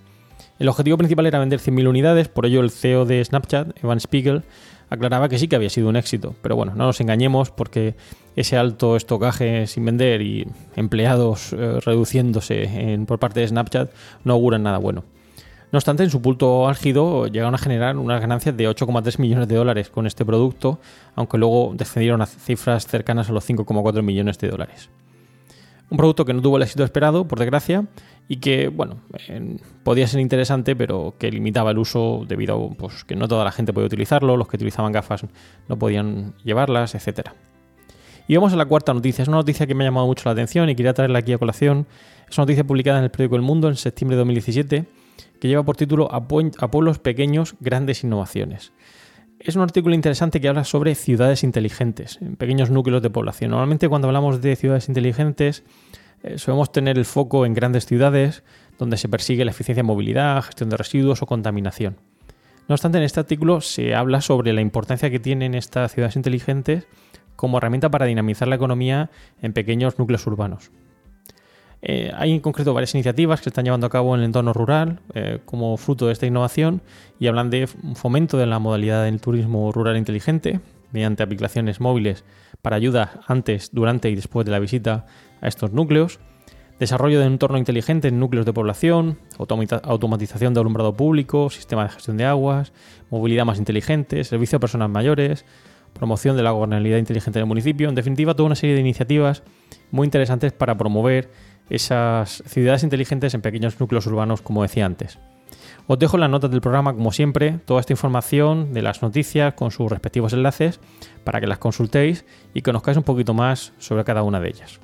El 0.59 0.69
objetivo 0.69 0.97
principal 0.97 1.25
era 1.27 1.39
vender 1.39 1.59
100.000 1.59 1.87
unidades, 1.87 2.27
por 2.29 2.45
ello 2.45 2.61
el 2.61 2.71
CEO 2.71 3.05
de 3.05 3.23
Snapchat, 3.23 3.83
Evan 3.83 3.99
Spiegel, 3.99 4.43
aclaraba 4.89 5.29
que 5.29 5.37
sí 5.37 5.47
que 5.47 5.55
había 5.55 5.69
sido 5.69 5.89
un 5.89 5.95
éxito. 5.95 6.35
Pero 6.41 6.55
bueno, 6.55 6.73
no 6.75 6.85
nos 6.85 6.99
engañemos 6.99 7.51
porque 7.51 7.95
ese 8.35 8.57
alto 8.57 8.95
estocaje 8.95 9.67
sin 9.67 9.85
vender 9.85 10.21
y 10.21 10.47
empleados 10.75 11.53
eh, 11.53 11.79
reduciéndose 11.81 12.99
por 13.05 13.19
parte 13.19 13.39
de 13.39 13.47
Snapchat 13.47 13.91
no 14.23 14.33
auguran 14.33 14.63
nada 14.63 14.77
bueno. 14.79 15.03
No 15.71 15.77
obstante, 15.77 16.03
en 16.03 16.09
su 16.09 16.21
punto 16.21 16.67
álgido 16.67 17.27
llegaron 17.27 17.53
a 17.53 17.57
generar 17.57 17.97
unas 17.97 18.21
ganancias 18.21 18.55
de 18.55 18.69
8,3 18.69 19.19
millones 19.19 19.49
de 19.49 19.55
dólares 19.55 19.89
con 19.89 20.07
este 20.07 20.23
producto, 20.23 20.79
aunque 21.13 21.37
luego 21.37 21.73
descendieron 21.75 22.21
a 22.21 22.25
cifras 22.25 22.87
cercanas 22.87 23.29
a 23.29 23.33
los 23.33 23.47
5,4 23.47 24.01
millones 24.01 24.37
de 24.39 24.47
dólares. 24.47 24.89
Un 25.89 25.97
producto 25.97 26.23
que 26.23 26.33
no 26.33 26.41
tuvo 26.41 26.57
el 26.57 26.63
éxito 26.63 26.85
esperado, 26.85 27.27
por 27.27 27.39
desgracia, 27.39 27.85
y 28.27 28.37
que, 28.37 28.67
bueno, 28.67 28.97
podía 29.83 30.07
ser 30.07 30.19
interesante, 30.19 30.75
pero 30.75 31.15
que 31.17 31.31
limitaba 31.31 31.71
el 31.71 31.77
uso 31.77 32.25
debido 32.27 32.55
a 32.55 32.75
pues, 32.75 33.03
que 33.03 33.15
no 33.15 33.27
toda 33.27 33.45
la 33.45 33.51
gente 33.51 33.73
podía 33.73 33.87
utilizarlo, 33.87 34.35
los 34.35 34.47
que 34.47 34.57
utilizaban 34.57 34.91
gafas 34.91 35.25
no 35.69 35.79
podían 35.79 36.33
llevarlas, 36.43 36.93
etc. 36.95 37.29
Y 38.27 38.35
vamos 38.35 38.51
a 38.51 38.57
la 38.57 38.65
cuarta 38.65 38.93
noticia. 38.93 39.21
Es 39.21 39.27
una 39.29 39.37
noticia 39.37 39.65
que 39.65 39.75
me 39.75 39.85
ha 39.85 39.87
llamado 39.87 40.07
mucho 40.07 40.23
la 40.25 40.33
atención 40.33 40.69
y 40.69 40.75
quería 40.75 40.93
traerla 40.93 41.19
aquí 41.19 41.31
a 41.31 41.37
colación. 41.37 41.87
Es 42.29 42.37
una 42.37 42.43
noticia 42.43 42.65
publicada 42.65 42.97
en 42.97 43.05
el 43.05 43.11
periódico 43.11 43.37
El 43.37 43.41
Mundo 43.43 43.69
en 43.69 43.77
septiembre 43.77 44.15
de 44.15 44.19
2017 44.19 44.85
que 45.39 45.47
lleva 45.47 45.63
por 45.63 45.77
título 45.77 46.09
A 46.11 46.27
pueblos 46.27 46.99
pequeños, 46.99 47.55
grandes 47.59 48.03
innovaciones. 48.03 48.73
Es 49.39 49.55
un 49.55 49.61
artículo 49.61 49.93
interesante 49.93 50.41
que 50.41 50.47
habla 50.47 50.63
sobre 50.63 50.95
ciudades 50.95 51.43
inteligentes, 51.43 52.17
en 52.21 52.35
pequeños 52.35 52.71
núcleos 52.71 53.03
de 53.03 53.09
población. 53.09 53.51
Normalmente 53.51 53.87
cuando 53.87 54.07
hablamos 54.07 54.41
de 54.41 54.55
ciudades 54.55 54.89
inteligentes 54.89 55.63
eh, 56.23 56.37
solemos 56.37 56.71
tener 56.71 56.97
el 56.97 57.05
foco 57.05 57.45
en 57.45 57.53
grandes 57.53 57.85
ciudades 57.85 58.43
donde 58.77 58.97
se 58.97 59.09
persigue 59.09 59.45
la 59.45 59.51
eficiencia 59.51 59.81
de 59.81 59.87
movilidad, 59.87 60.41
gestión 60.43 60.69
de 60.69 60.77
residuos 60.77 61.21
o 61.21 61.25
contaminación. 61.25 61.97
No 62.67 62.73
obstante, 62.75 62.97
en 62.97 63.05
este 63.05 63.19
artículo 63.19 63.61
se 63.61 63.95
habla 63.95 64.21
sobre 64.21 64.51
la 64.53 64.61
importancia 64.61 65.09
que 65.09 65.19
tienen 65.19 65.55
estas 65.55 65.93
ciudades 65.93 66.15
inteligentes 66.15 66.87
como 67.35 67.57
herramienta 67.57 67.89
para 67.89 68.05
dinamizar 68.05 68.47
la 68.47 68.55
economía 68.55 69.09
en 69.41 69.53
pequeños 69.53 69.97
núcleos 69.97 70.25
urbanos. 70.27 70.71
Eh, 71.81 72.11
hay 72.15 72.33
en 72.33 72.39
concreto 72.39 72.73
varias 72.73 72.95
iniciativas 72.95 73.39
que 73.39 73.45
se 73.45 73.49
están 73.49 73.65
llevando 73.65 73.85
a 73.85 73.89
cabo 73.89 74.15
en 74.15 74.21
el 74.21 74.25
entorno 74.25 74.51
rural 74.51 74.99
eh, 75.13 75.39
como 75.45 75.77
fruto 75.77 76.07
de 76.07 76.13
esta 76.13 76.25
innovación 76.25 76.81
y 77.19 77.27
hablan 77.27 77.51
de 77.51 77.67
fomento 77.67 78.37
de 78.37 78.47
la 78.47 78.57
modalidad 78.57 79.03
del 79.03 79.21
turismo 79.21 79.71
rural 79.71 79.95
inteligente 79.95 80.59
mediante 80.91 81.21
aplicaciones 81.21 81.79
móviles 81.79 82.23
para 82.67 82.75
ayuda 82.75 83.21
antes, 83.27 83.69
durante 83.71 84.09
y 84.09 84.15
después 84.15 84.45
de 84.45 84.51
la 84.51 84.59
visita 84.59 85.05
a 85.39 85.47
estos 85.47 85.71
núcleos, 85.71 86.19
desarrollo 86.81 87.21
de 87.21 87.25
entorno 87.25 87.57
inteligente 87.57 88.09
en 88.09 88.19
núcleos 88.19 88.45
de 88.45 88.51
población, 88.51 89.19
automatización 89.37 90.53
de 90.53 90.59
alumbrado 90.59 90.93
público, 90.93 91.49
sistema 91.49 91.83
de 91.83 91.91
gestión 91.91 92.17
de 92.17 92.25
aguas, 92.25 92.73
movilidad 93.09 93.45
más 93.45 93.57
inteligente, 93.57 94.21
servicio 94.25 94.57
a 94.57 94.59
personas 94.59 94.89
mayores, 94.89 95.45
promoción 95.93 96.35
de 96.35 96.43
la 96.43 96.51
gobernabilidad 96.51 96.97
inteligente 96.97 97.39
del 97.39 97.45
municipio, 97.45 97.87
en 97.87 97.95
definitiva 97.95 98.33
toda 98.33 98.47
una 98.47 98.55
serie 98.55 98.75
de 98.75 98.81
iniciativas 98.81 99.43
muy 99.89 100.03
interesantes 100.03 100.51
para 100.51 100.77
promover 100.77 101.31
esas 101.69 102.43
ciudades 102.45 102.83
inteligentes 102.83 103.33
en 103.33 103.41
pequeños 103.41 103.79
núcleos 103.79 104.07
urbanos, 104.07 104.41
como 104.41 104.63
decía 104.63 104.85
antes. 104.85 105.19
Os 105.87 105.97
dejo 105.97 106.17
las 106.17 106.29
notas 106.29 106.51
del 106.51 106.61
programa, 106.61 106.93
como 106.93 107.13
siempre, 107.13 107.59
toda 107.65 107.79
esta 107.79 107.93
información 107.93 108.73
de 108.73 108.81
las 108.81 109.01
noticias 109.01 109.53
con 109.53 109.71
sus 109.71 109.89
respectivos 109.89 110.33
enlaces 110.33 110.81
para 111.23 111.39
que 111.39 111.47
las 111.47 111.59
consultéis 111.59 112.25
y 112.53 112.61
conozcáis 112.61 112.97
un 112.97 113.03
poquito 113.03 113.33
más 113.33 113.71
sobre 113.77 114.03
cada 114.03 114.23
una 114.23 114.41
de 114.41 114.49
ellas. 114.49 114.79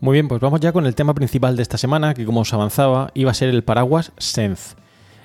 Muy 0.00 0.14
bien, 0.14 0.28
pues 0.28 0.40
vamos 0.40 0.60
ya 0.60 0.72
con 0.72 0.84
el 0.84 0.94
tema 0.94 1.14
principal 1.14 1.56
de 1.56 1.62
esta 1.62 1.78
semana, 1.78 2.12
que 2.12 2.26
como 2.26 2.40
os 2.40 2.52
avanzaba, 2.52 3.12
iba 3.14 3.30
a 3.30 3.34
ser 3.34 3.48
el 3.48 3.62
paraguas 3.62 4.12
Sense. 4.18 4.74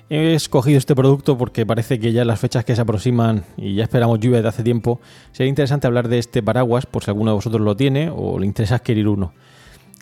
He 0.08 0.32
escogido 0.32 0.78
este 0.78 0.94
producto 0.94 1.36
porque 1.36 1.66
parece 1.66 1.98
que 1.98 2.12
ya 2.12 2.24
las 2.24 2.40
fechas 2.40 2.64
que 2.64 2.74
se 2.74 2.80
aproximan 2.80 3.44
y 3.58 3.74
ya 3.74 3.82
esperamos 3.82 4.20
lluvia 4.20 4.40
de 4.40 4.48
hace 4.48 4.62
tiempo, 4.62 5.00
sería 5.32 5.50
interesante 5.50 5.86
hablar 5.86 6.08
de 6.08 6.18
este 6.18 6.42
paraguas 6.42 6.86
por 6.86 7.04
si 7.04 7.10
alguno 7.10 7.32
de 7.32 7.34
vosotros 7.34 7.60
lo 7.60 7.76
tiene 7.76 8.10
o 8.14 8.38
le 8.38 8.46
interesa 8.46 8.76
adquirir 8.76 9.08
uno. 9.08 9.34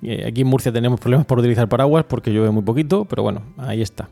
Eh, 0.03 0.25
aquí 0.27 0.43
en 0.43 0.47
Murcia 0.47 0.73
tenemos 0.73 1.01
problemas 1.01 1.27
por 1.27 1.39
utilizar 1.39 1.69
paraguas 1.69 2.05
porque 2.09 2.31
llueve 2.31 2.51
muy 2.51 2.63
poquito, 2.63 3.05
pero 3.05 3.23
bueno, 3.23 3.43
ahí 3.57 3.83
está. 3.83 4.09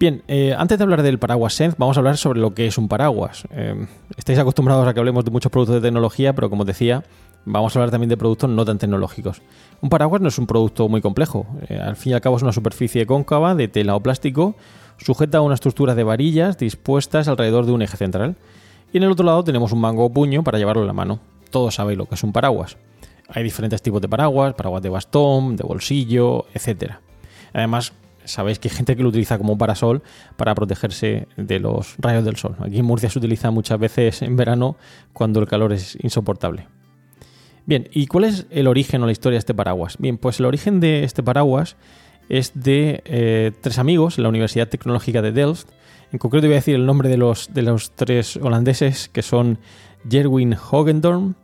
Bien, 0.00 0.22
eh, 0.28 0.54
antes 0.56 0.78
de 0.78 0.84
hablar 0.84 1.02
del 1.02 1.18
paraguas 1.18 1.54
Sense, 1.54 1.76
vamos 1.78 1.96
a 1.96 2.00
hablar 2.00 2.16
sobre 2.16 2.40
lo 2.40 2.54
que 2.54 2.66
es 2.66 2.78
un 2.78 2.88
paraguas. 2.88 3.44
Eh, 3.50 3.86
estáis 4.16 4.38
acostumbrados 4.38 4.86
a 4.86 4.94
que 4.94 5.00
hablemos 5.00 5.24
de 5.24 5.30
muchos 5.32 5.50
productos 5.50 5.74
de 5.74 5.80
tecnología, 5.80 6.34
pero 6.34 6.48
como 6.50 6.64
decía, 6.64 7.02
vamos 7.44 7.74
a 7.74 7.78
hablar 7.80 7.90
también 7.90 8.08
de 8.08 8.16
productos 8.16 8.48
no 8.48 8.64
tan 8.64 8.78
tecnológicos. 8.78 9.42
Un 9.80 9.88
paraguas 9.88 10.20
no 10.22 10.28
es 10.28 10.38
un 10.38 10.46
producto 10.46 10.88
muy 10.88 11.00
complejo. 11.00 11.46
al 11.68 11.96
fin 11.96 12.12
y 12.12 12.14
al 12.14 12.20
cabo 12.20 12.36
es 12.36 12.42
una 12.42 12.52
superficie 12.52 13.06
cóncava 13.06 13.56
de 13.56 13.66
tela 13.66 13.96
o 13.96 14.00
plástico 14.00 14.54
sujeta 14.98 15.38
a 15.38 15.40
una 15.40 15.54
estructura 15.54 15.94
de 15.94 16.04
varillas 16.04 16.58
dispuestas 16.58 17.28
alrededor 17.28 17.66
de 17.66 17.72
un 17.72 17.82
eje 17.82 17.96
central. 17.96 18.36
Y 18.92 18.98
en 18.98 19.04
el 19.04 19.12
otro 19.12 19.24
lado 19.24 19.44
tenemos 19.44 19.72
un 19.72 19.80
mango 19.80 20.04
o 20.04 20.10
puño 20.10 20.42
para 20.42 20.58
llevarlo 20.58 20.82
en 20.82 20.88
la 20.88 20.92
mano. 20.92 21.20
Todos 21.50 21.76
sabéis 21.76 21.98
lo 21.98 22.06
que 22.06 22.14
es 22.14 22.22
un 22.22 22.32
paraguas. 22.32 22.76
Hay 23.28 23.42
diferentes 23.42 23.82
tipos 23.82 24.00
de 24.00 24.08
paraguas, 24.08 24.54
paraguas 24.54 24.82
de 24.82 24.88
bastón, 24.88 25.56
de 25.56 25.64
bolsillo, 25.64 26.46
etc. 26.54 26.94
Además, 27.52 27.92
sabéis 28.24 28.58
que 28.58 28.68
hay 28.68 28.74
gente 28.74 28.96
que 28.96 29.02
lo 29.02 29.08
utiliza 29.08 29.38
como 29.38 29.58
parasol 29.58 30.02
para 30.36 30.54
protegerse 30.54 31.28
de 31.36 31.60
los 31.60 31.94
rayos 31.98 32.24
del 32.24 32.36
sol. 32.36 32.56
Aquí 32.60 32.78
en 32.78 32.84
Murcia 32.84 33.10
se 33.10 33.18
utiliza 33.18 33.50
muchas 33.50 33.78
veces 33.78 34.22
en 34.22 34.36
verano 34.36 34.76
cuando 35.12 35.40
el 35.40 35.46
calor 35.46 35.72
es 35.72 35.96
insoportable. 36.02 36.68
Bien, 37.66 37.88
¿y 37.92 38.06
cuál 38.06 38.24
es 38.24 38.46
el 38.50 38.66
origen 38.66 39.02
o 39.02 39.06
la 39.06 39.12
historia 39.12 39.34
de 39.34 39.40
este 39.40 39.54
paraguas? 39.54 39.96
Bien, 39.98 40.16
pues 40.16 40.40
el 40.40 40.46
origen 40.46 40.80
de 40.80 41.04
este 41.04 41.22
paraguas 41.22 41.76
es 42.28 42.52
de 42.54 43.02
eh, 43.04 43.52
tres 43.60 43.78
amigos 43.78 44.18
en 44.18 44.22
la 44.22 44.30
Universidad 44.30 44.68
Tecnológica 44.68 45.20
de 45.22 45.32
Delft. 45.32 45.68
En 46.12 46.18
concreto 46.18 46.46
voy 46.46 46.54
a 46.54 46.56
decir 46.56 46.74
el 46.74 46.86
nombre 46.86 47.08
de 47.10 47.18
los, 47.18 47.52
de 47.52 47.62
los 47.62 47.90
tres 47.94 48.38
holandeses 48.38 49.10
que 49.10 49.20
son 49.20 49.58
Jerwin 50.08 50.54
Hogendorm, 50.54 51.34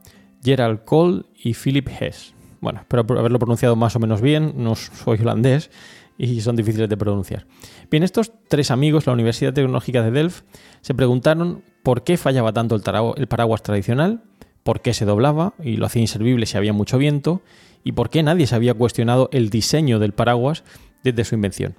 Gerald 0.44 0.84
Cole 0.84 1.22
y 1.42 1.54
Philip 1.54 1.88
Hess. 1.88 2.34
Bueno, 2.60 2.80
espero 2.80 3.04
haberlo 3.18 3.38
pronunciado 3.38 3.76
más 3.76 3.96
o 3.96 3.98
menos 3.98 4.20
bien, 4.20 4.54
no 4.56 4.74
soy 4.74 5.18
holandés 5.20 5.70
y 6.16 6.40
son 6.40 6.56
difíciles 6.56 6.88
de 6.88 6.96
pronunciar. 6.96 7.46
Bien, 7.90 8.02
estos 8.02 8.32
tres 8.48 8.70
amigos, 8.70 9.06
la 9.06 9.12
Universidad 9.12 9.52
Tecnológica 9.52 10.02
de 10.02 10.10
Delft, 10.10 10.44
se 10.80 10.94
preguntaron 10.94 11.62
por 11.82 12.04
qué 12.04 12.16
fallaba 12.16 12.52
tanto 12.52 12.76
el 12.76 13.26
paraguas 13.26 13.62
tradicional, 13.62 14.22
por 14.62 14.80
qué 14.80 14.94
se 14.94 15.04
doblaba 15.04 15.54
y 15.62 15.76
lo 15.76 15.86
hacía 15.86 16.02
inservible 16.02 16.46
si 16.46 16.56
había 16.56 16.72
mucho 16.72 16.98
viento, 16.98 17.42
y 17.82 17.92
por 17.92 18.08
qué 18.08 18.22
nadie 18.22 18.46
se 18.46 18.54
había 18.54 18.74
cuestionado 18.74 19.28
el 19.32 19.50
diseño 19.50 19.98
del 19.98 20.12
paraguas 20.12 20.64
desde 21.02 21.24
su 21.24 21.34
invención. 21.34 21.74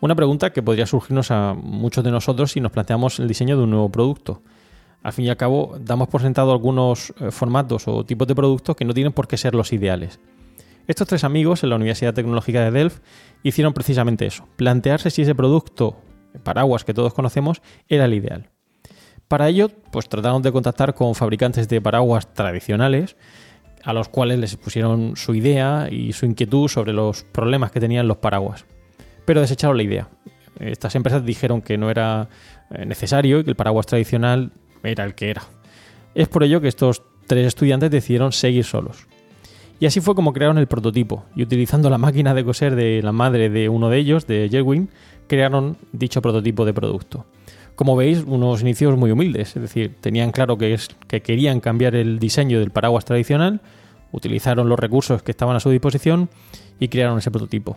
Una 0.00 0.14
pregunta 0.14 0.52
que 0.52 0.62
podría 0.62 0.86
surgirnos 0.86 1.30
a 1.30 1.54
muchos 1.54 2.02
de 2.04 2.10
nosotros 2.10 2.52
si 2.52 2.60
nos 2.60 2.72
planteamos 2.72 3.18
el 3.18 3.28
diseño 3.28 3.56
de 3.56 3.64
un 3.64 3.70
nuevo 3.70 3.90
producto 3.90 4.42
al 5.04 5.12
fin 5.12 5.26
y 5.26 5.28
al 5.28 5.36
cabo 5.36 5.76
damos 5.78 6.08
por 6.08 6.22
sentado 6.22 6.50
algunos 6.50 7.12
eh, 7.20 7.30
formatos 7.30 7.86
o 7.86 8.04
tipos 8.04 8.26
de 8.26 8.34
productos 8.34 8.74
que 8.74 8.86
no 8.86 8.94
tienen 8.94 9.12
por 9.12 9.28
qué 9.28 9.36
ser 9.36 9.54
los 9.54 9.72
ideales. 9.72 10.18
Estos 10.88 11.06
tres 11.06 11.24
amigos 11.24 11.62
en 11.62 11.70
la 11.70 11.76
Universidad 11.76 12.14
Tecnológica 12.14 12.62
de 12.64 12.70
Delft 12.70 13.02
hicieron 13.42 13.74
precisamente 13.74 14.26
eso, 14.26 14.48
plantearse 14.56 15.10
si 15.10 15.22
ese 15.22 15.34
producto, 15.34 15.98
paraguas 16.42 16.84
que 16.84 16.94
todos 16.94 17.12
conocemos, 17.12 17.60
era 17.86 18.06
el 18.06 18.14
ideal. 18.14 18.50
Para 19.28 19.48
ello, 19.48 19.70
pues 19.92 20.08
trataron 20.08 20.40
de 20.42 20.52
contactar 20.52 20.94
con 20.94 21.14
fabricantes 21.14 21.68
de 21.68 21.82
paraguas 21.82 22.32
tradicionales, 22.32 23.16
a 23.82 23.92
los 23.92 24.08
cuales 24.08 24.38
les 24.38 24.56
pusieron 24.56 25.16
su 25.16 25.34
idea 25.34 25.88
y 25.90 26.14
su 26.14 26.24
inquietud 26.24 26.68
sobre 26.68 26.94
los 26.94 27.24
problemas 27.24 27.70
que 27.70 27.80
tenían 27.80 28.08
los 28.08 28.18
paraguas. 28.18 28.64
Pero 29.26 29.42
desecharon 29.42 29.76
la 29.76 29.82
idea. 29.82 30.08
Estas 30.60 30.94
empresas 30.94 31.24
dijeron 31.24 31.60
que 31.60 31.76
no 31.76 31.90
era 31.90 32.28
eh, 32.70 32.86
necesario 32.86 33.40
y 33.40 33.44
que 33.44 33.50
el 33.50 33.56
paraguas 33.56 33.86
tradicional 33.86 34.52
era 34.84 35.04
el 35.04 35.14
que 35.14 35.30
era. 35.30 35.42
Es 36.14 36.28
por 36.28 36.44
ello 36.44 36.60
que 36.60 36.68
estos 36.68 37.02
tres 37.26 37.46
estudiantes 37.46 37.90
decidieron 37.90 38.32
seguir 38.32 38.64
solos. 38.64 39.06
Y 39.80 39.86
así 39.86 40.00
fue 40.00 40.14
como 40.14 40.32
crearon 40.32 40.58
el 40.58 40.68
prototipo, 40.68 41.24
y 41.34 41.42
utilizando 41.42 41.90
la 41.90 41.98
máquina 41.98 42.32
de 42.32 42.44
coser 42.44 42.76
de 42.76 43.02
la 43.02 43.12
madre 43.12 43.50
de 43.50 43.68
uno 43.68 43.88
de 43.90 43.98
ellos, 43.98 44.26
de 44.26 44.48
Jerwin, 44.50 44.88
crearon 45.26 45.76
dicho 45.92 46.22
prototipo 46.22 46.64
de 46.64 46.72
producto. 46.72 47.26
Como 47.74 47.96
veis, 47.96 48.22
unos 48.24 48.62
inicios 48.62 48.96
muy 48.96 49.10
humildes, 49.10 49.56
es 49.56 49.62
decir, 49.62 49.96
tenían 50.00 50.30
claro 50.30 50.56
que, 50.56 50.74
es, 50.74 50.88
que 51.08 51.22
querían 51.22 51.60
cambiar 51.60 51.96
el 51.96 52.20
diseño 52.20 52.60
del 52.60 52.70
paraguas 52.70 53.04
tradicional, 53.04 53.60
utilizaron 54.12 54.68
los 54.68 54.78
recursos 54.78 55.24
que 55.24 55.32
estaban 55.32 55.56
a 55.56 55.60
su 55.60 55.70
disposición 55.70 56.28
y 56.78 56.86
crearon 56.86 57.18
ese 57.18 57.32
prototipo. 57.32 57.76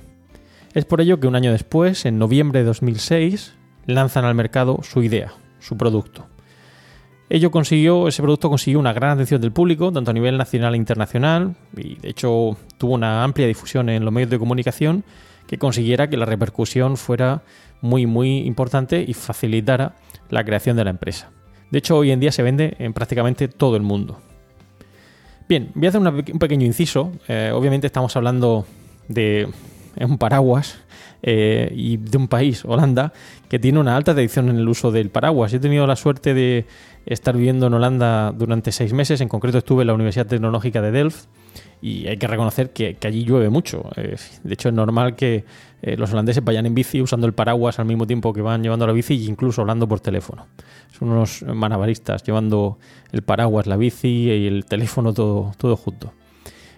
Es 0.76 0.86
por 0.86 1.02
ello 1.02 1.20
que 1.20 1.26
un 1.26 1.36
año 1.36 1.52
después, 1.52 2.06
en 2.06 2.20
noviembre 2.20 2.60
de 2.60 2.68
2006, 2.68 3.56
lanzan 3.88 4.26
al 4.26 4.36
mercado 4.36 4.80
su 4.84 5.02
idea, 5.02 5.34
su 5.60 5.78
producto. 5.78 6.28
Ello 7.30 7.52
consiguió, 7.52 8.08
ese 8.08 8.22
producto 8.22 8.50
consiguió 8.50 8.80
una 8.80 8.94
gran 8.94 9.12
atención 9.12 9.42
del 9.42 9.52
público, 9.52 9.92
tanto 9.92 10.12
a 10.12 10.14
nivel 10.14 10.38
nacional 10.38 10.76
e 10.76 10.78
internacional, 10.78 11.56
y 11.76 11.96
de 11.96 12.10
hecho 12.10 12.58
tuvo 12.78 12.94
una 12.94 13.24
amplia 13.24 13.48
difusión 13.48 13.90
en 13.90 14.06
los 14.06 14.14
medios 14.14 14.30
de 14.30 14.40
comunicación 14.40 15.04
que 15.46 15.58
consiguiera 15.58 16.10
que 16.10 16.18
la 16.18 16.26
repercusión 16.26 16.96
fuera 16.98 17.42
muy 17.82 18.06
muy 18.06 18.40
importante 18.40 19.04
y 19.06 19.14
facilitara 19.14 19.96
la 20.30 20.44
creación 20.44 20.78
de 20.78 20.84
la 20.86 20.90
empresa. 20.90 21.32
De 21.70 21.80
hecho, 21.80 21.98
hoy 21.98 22.12
en 22.12 22.20
día 22.20 22.32
se 22.32 22.44
vende 22.44 22.76
en 22.80 22.94
prácticamente 22.94 23.48
todo 23.50 23.76
el 23.76 23.82
mundo. 23.82 24.20
Bien, 25.50 25.72
voy 25.76 25.86
a 25.86 25.90
hacer 25.90 26.02
un 26.02 26.40
pequeño 26.40 26.66
inciso. 26.66 27.12
Eh, 27.28 27.52
obviamente 27.54 27.88
estamos 27.88 28.16
hablando 28.16 28.66
de 29.08 29.48
un 30.00 30.18
paraguas 30.18 30.80
eh, 31.22 31.72
y 31.76 31.98
de 31.98 32.18
un 32.18 32.28
país, 32.28 32.64
Holanda, 32.66 33.14
que 33.50 33.60
tiene 33.60 33.80
una 33.80 33.96
alta 33.96 34.14
tradición 34.14 34.50
en 34.50 34.58
el 34.58 34.68
uso 34.68 34.92
del 34.92 35.10
paraguas. 35.10 35.54
He 35.54 35.60
tenido 35.60 35.88
la 35.88 35.96
suerte 35.96 36.34
de 36.34 36.66
estar 37.06 37.36
viviendo 37.36 37.68
en 37.68 37.74
Holanda 37.74 38.32
durante 38.32 38.72
seis 38.72 38.94
meses, 38.94 39.22
en 39.22 39.30
concreto 39.30 39.58
estuve 39.58 39.84
en 39.84 39.88
la 39.88 39.94
Universidad 39.94 40.28
Tecnológica 40.28 40.82
de 40.82 40.92
Delft 40.92 41.28
y 41.82 42.08
hay 42.08 42.18
que 42.18 42.28
reconocer 42.28 42.72
que, 42.72 42.98
allí 43.04 43.24
llueve 43.24 43.50
mucho. 43.50 43.90
de 43.96 44.54
hecho, 44.54 44.70
es 44.70 44.76
normal 44.76 45.16
que 45.16 45.46
eh, 45.82 45.96
los 45.96 46.12
holandeses 46.12 46.44
vayan 46.44 46.66
en 46.66 46.74
bici 46.74 47.02
usando 47.02 47.28
el 47.28 47.34
paraguas 47.34 47.80
al 47.80 47.86
mismo 47.86 48.08
tiempo 48.08 48.34
que 48.34 48.42
van 48.42 48.64
llevando 48.64 48.88
la 48.88 48.94
bici 48.94 49.14
e 49.14 49.30
incluso 49.30 49.62
hablando 49.62 49.88
por 49.88 50.00
teléfono. 50.00 50.48
Son 50.98 51.10
unos 51.10 51.44
manabaristas 51.44 52.24
llevando 52.24 52.80
el 53.12 53.22
paraguas, 53.22 53.68
la 53.68 53.78
bici 53.78 54.30
y 54.30 54.48
el 54.48 54.66
teléfono 54.66 55.14
todo, 55.14 55.52
todo 55.58 55.76
junto. 55.78 56.14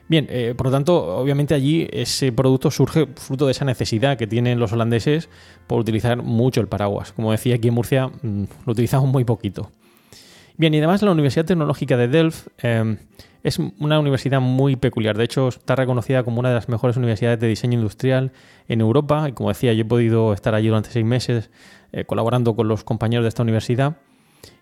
Bien, 0.09 0.25
eh, 0.29 0.55
por 0.57 0.65
lo 0.65 0.71
tanto, 0.71 1.17
obviamente 1.17 1.53
allí 1.53 1.87
ese 1.91 2.31
producto 2.31 2.71
surge 2.71 3.07
fruto 3.15 3.45
de 3.45 3.51
esa 3.51 3.63
necesidad 3.63 4.17
que 4.17 4.25
tienen 4.25 4.59
los 4.59 4.73
holandeses 4.73 5.29
por 5.67 5.79
utilizar 5.79 6.23
mucho 6.23 6.61
el 6.61 6.67
paraguas. 6.67 7.13
Como 7.13 7.31
decía 7.31 7.55
aquí 7.55 7.67
en 7.67 7.75
Murcia, 7.75 8.07
mm, 8.07 8.43
lo 8.65 8.71
utilizamos 8.71 9.07
muy 9.07 9.23
poquito. 9.23 9.71
Bien, 10.57 10.73
y 10.73 10.77
además 10.79 11.03
la 11.03 11.11
Universidad 11.11 11.45
Tecnológica 11.45 11.95
de 11.95 12.07
Delft 12.07 12.47
eh, 12.63 12.97
es 13.43 13.59
una 13.59 13.99
universidad 13.99 14.41
muy 14.41 14.75
peculiar. 14.75 15.15
De 15.15 15.25
hecho, 15.25 15.47
está 15.49 15.75
reconocida 15.75 16.23
como 16.23 16.39
una 16.39 16.49
de 16.49 16.55
las 16.55 16.69
mejores 16.69 16.97
universidades 16.97 17.39
de 17.39 17.47
diseño 17.47 17.75
industrial 17.75 18.31
en 18.67 18.81
Europa. 18.81 19.29
Y 19.29 19.33
como 19.33 19.49
decía, 19.49 19.73
yo 19.73 19.83
he 19.83 19.85
podido 19.85 20.33
estar 20.33 20.55
allí 20.55 20.69
durante 20.69 20.89
seis 20.89 21.05
meses 21.05 21.51
eh, 21.91 22.03
colaborando 22.05 22.55
con 22.55 22.67
los 22.67 22.83
compañeros 22.83 23.23
de 23.23 23.29
esta 23.29 23.43
universidad. 23.43 23.97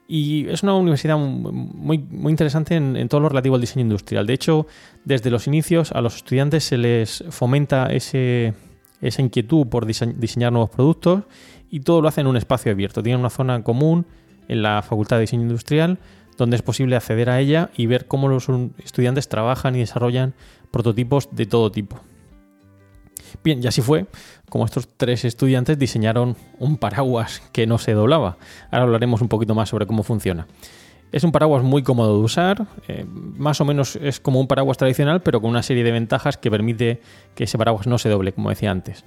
Y 0.08 0.48
es 0.48 0.64
una 0.64 0.74
universidad 0.76 1.18
muy, 1.18 1.98
muy 1.98 2.32
interesante 2.32 2.76
en, 2.76 3.10
todo 3.10 3.22
lo 3.22 3.30
relativo 3.30 3.56
al 3.56 3.62
diseño 3.62 3.84
industrial. 3.84 4.26
De 4.26 4.34
hecho, 4.34 4.68
desde 5.04 5.30
los 5.30 5.48
inicios 5.48 5.92
a 5.92 6.02
los 6.02 6.16
estudiantes 6.16 6.64
se 6.64 6.78
les 6.78 7.24
fomenta 7.30 7.88
ese, 7.88 8.54
esa 9.02 9.22
inquietud 9.22 9.68
por 9.68 9.86
diseñar 9.86 10.54
nuevos 10.54 10.70
productos 10.70 11.24
y 11.70 11.82
todo 11.82 12.02
lo 12.02 12.08
hacen 12.08 12.22
en 12.22 12.28
un 12.28 12.38
espacio 12.38 12.72
abierto. 12.72 13.04
Tienen 13.04 13.20
una 13.20 13.30
zona 13.30 13.64
común 13.64 14.06
en 14.48 14.62
la 14.62 14.82
Facultad 14.82 15.18
de 15.18 15.22
Diseño 15.22 15.44
Industrial 15.44 16.00
donde 16.38 16.56
es 16.56 16.62
posible 16.62 16.96
acceder 16.96 17.30
a 17.30 17.40
ella 17.40 17.72
y 17.76 17.88
ver 17.88 18.06
cómo 18.06 18.30
los 18.30 18.48
estudiantes 18.84 19.28
trabajan 19.28 19.76
y 19.76 19.80
desarrollan 19.80 20.36
prototipos 20.72 21.30
de 21.32 21.48
todo 21.48 21.72
tipo. 21.72 22.00
Bien, 23.44 23.62
y 23.62 23.68
así 23.68 23.82
fue 23.82 24.06
como 24.50 24.66
estos 24.66 24.88
tres 24.96 25.26
estudiantes 25.26 25.78
diseñaron 25.78 26.36
un 26.60 26.78
paraguas 26.78 27.42
que 27.52 27.68
no 27.68 27.78
se 27.78 27.94
doblaba. 27.94 28.38
Ahora 28.72 28.84
hablaremos 28.84 29.22
un 29.22 29.28
poquito 29.28 29.56
más 29.56 29.70
sobre 29.70 29.88
cómo 29.88 30.04
funciona. 30.04 30.48
Es 31.12 31.24
un 31.24 31.32
paraguas 31.32 31.64
muy 31.64 31.84
cómodo 31.84 32.18
de 32.18 32.24
usar, 32.24 32.68
eh, 32.88 33.06
más 33.08 33.62
o 33.62 33.66
menos 33.66 33.96
es 33.96 34.20
como 34.20 34.42
un 34.42 34.48
paraguas 34.48 34.78
tradicional, 34.78 35.22
pero 35.22 35.40
con 35.40 35.50
una 35.50 35.64
serie 35.64 35.84
de 35.84 35.92
ventajas 35.92 36.38
que 36.38 36.52
permite 36.52 37.02
que 37.34 37.46
ese 37.46 37.58
paraguas 37.58 37.88
no 37.88 37.98
se 37.98 38.10
doble, 38.10 38.34
como 38.34 38.50
decía 38.50 38.72
antes. 38.72 39.06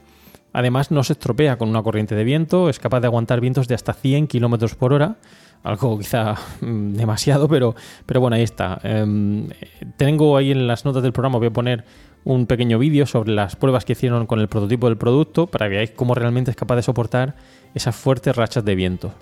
Además, 0.52 0.90
no 0.90 1.04
se 1.04 1.12
estropea 1.12 1.58
con 1.58 1.68
una 1.68 1.82
corriente 1.82 2.14
de 2.14 2.24
viento, 2.24 2.68
es 2.68 2.78
capaz 2.78 3.00
de 3.00 3.06
aguantar 3.06 3.40
vientos 3.40 3.68
de 3.68 3.74
hasta 3.74 3.92
100 3.92 4.26
km 4.26 4.74
por 4.74 4.92
hora, 4.92 5.16
algo 5.62 5.98
quizá 5.98 6.36
mm, 6.60 6.94
demasiado, 6.94 7.48
pero, 7.48 7.74
pero 8.06 8.20
bueno, 8.20 8.36
ahí 8.36 8.42
está. 8.42 8.80
Em, 8.82 9.48
tengo 9.96 10.36
ahí 10.36 10.50
en 10.52 10.66
las 10.66 10.84
notas 10.84 11.02
del 11.02 11.12
programa, 11.12 11.38
voy 11.38 11.48
a 11.48 11.52
poner 11.52 11.84
un 12.24 12.46
pequeño 12.46 12.78
vídeo 12.78 13.06
sobre 13.06 13.32
las 13.32 13.56
pruebas 13.56 13.84
que 13.84 13.92
hicieron 13.92 14.26
con 14.26 14.40
el 14.40 14.48
prototipo 14.48 14.88
del 14.88 14.96
producto 14.96 15.46
para 15.46 15.66
que 15.66 15.76
veáis 15.76 15.90
cómo 15.90 16.14
realmente 16.14 16.50
es 16.50 16.56
capaz 16.56 16.76
de 16.76 16.82
soportar 16.82 17.34
esas 17.74 17.96
fuertes 17.96 18.36
rachas 18.36 18.64
de 18.64 18.74
viento. 18.74 19.12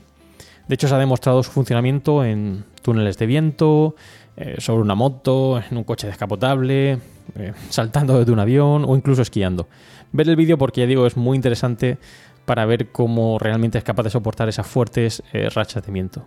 De 0.66 0.74
hecho, 0.74 0.88
se 0.88 0.94
ha 0.94 0.98
demostrado 0.98 1.42
su 1.42 1.50
funcionamiento 1.50 2.24
en 2.24 2.64
túneles 2.82 3.16
de 3.16 3.26
viento, 3.26 3.94
eh, 4.36 4.56
sobre 4.58 4.82
una 4.82 4.94
moto, 4.94 5.58
en 5.58 5.78
un 5.78 5.84
coche 5.84 6.06
descapotable, 6.06 6.98
eh, 7.36 7.52
saltando 7.70 8.18
desde 8.18 8.32
un 8.32 8.38
avión 8.38 8.84
o 8.86 8.94
incluso 8.94 9.22
esquiando. 9.22 9.68
Ver 10.12 10.28
el 10.28 10.36
vídeo 10.36 10.58
porque 10.58 10.82
ya 10.82 10.86
digo, 10.86 11.06
es 11.06 11.16
muy 11.16 11.36
interesante 11.36 11.98
para 12.44 12.64
ver 12.66 12.92
cómo 12.92 13.38
realmente 13.38 13.78
es 13.78 13.84
capaz 13.84 14.04
de 14.04 14.10
soportar 14.10 14.48
esas 14.48 14.66
fuertes 14.66 15.22
eh, 15.32 15.48
rachas 15.50 15.84
de 15.84 15.92
viento. 15.92 16.26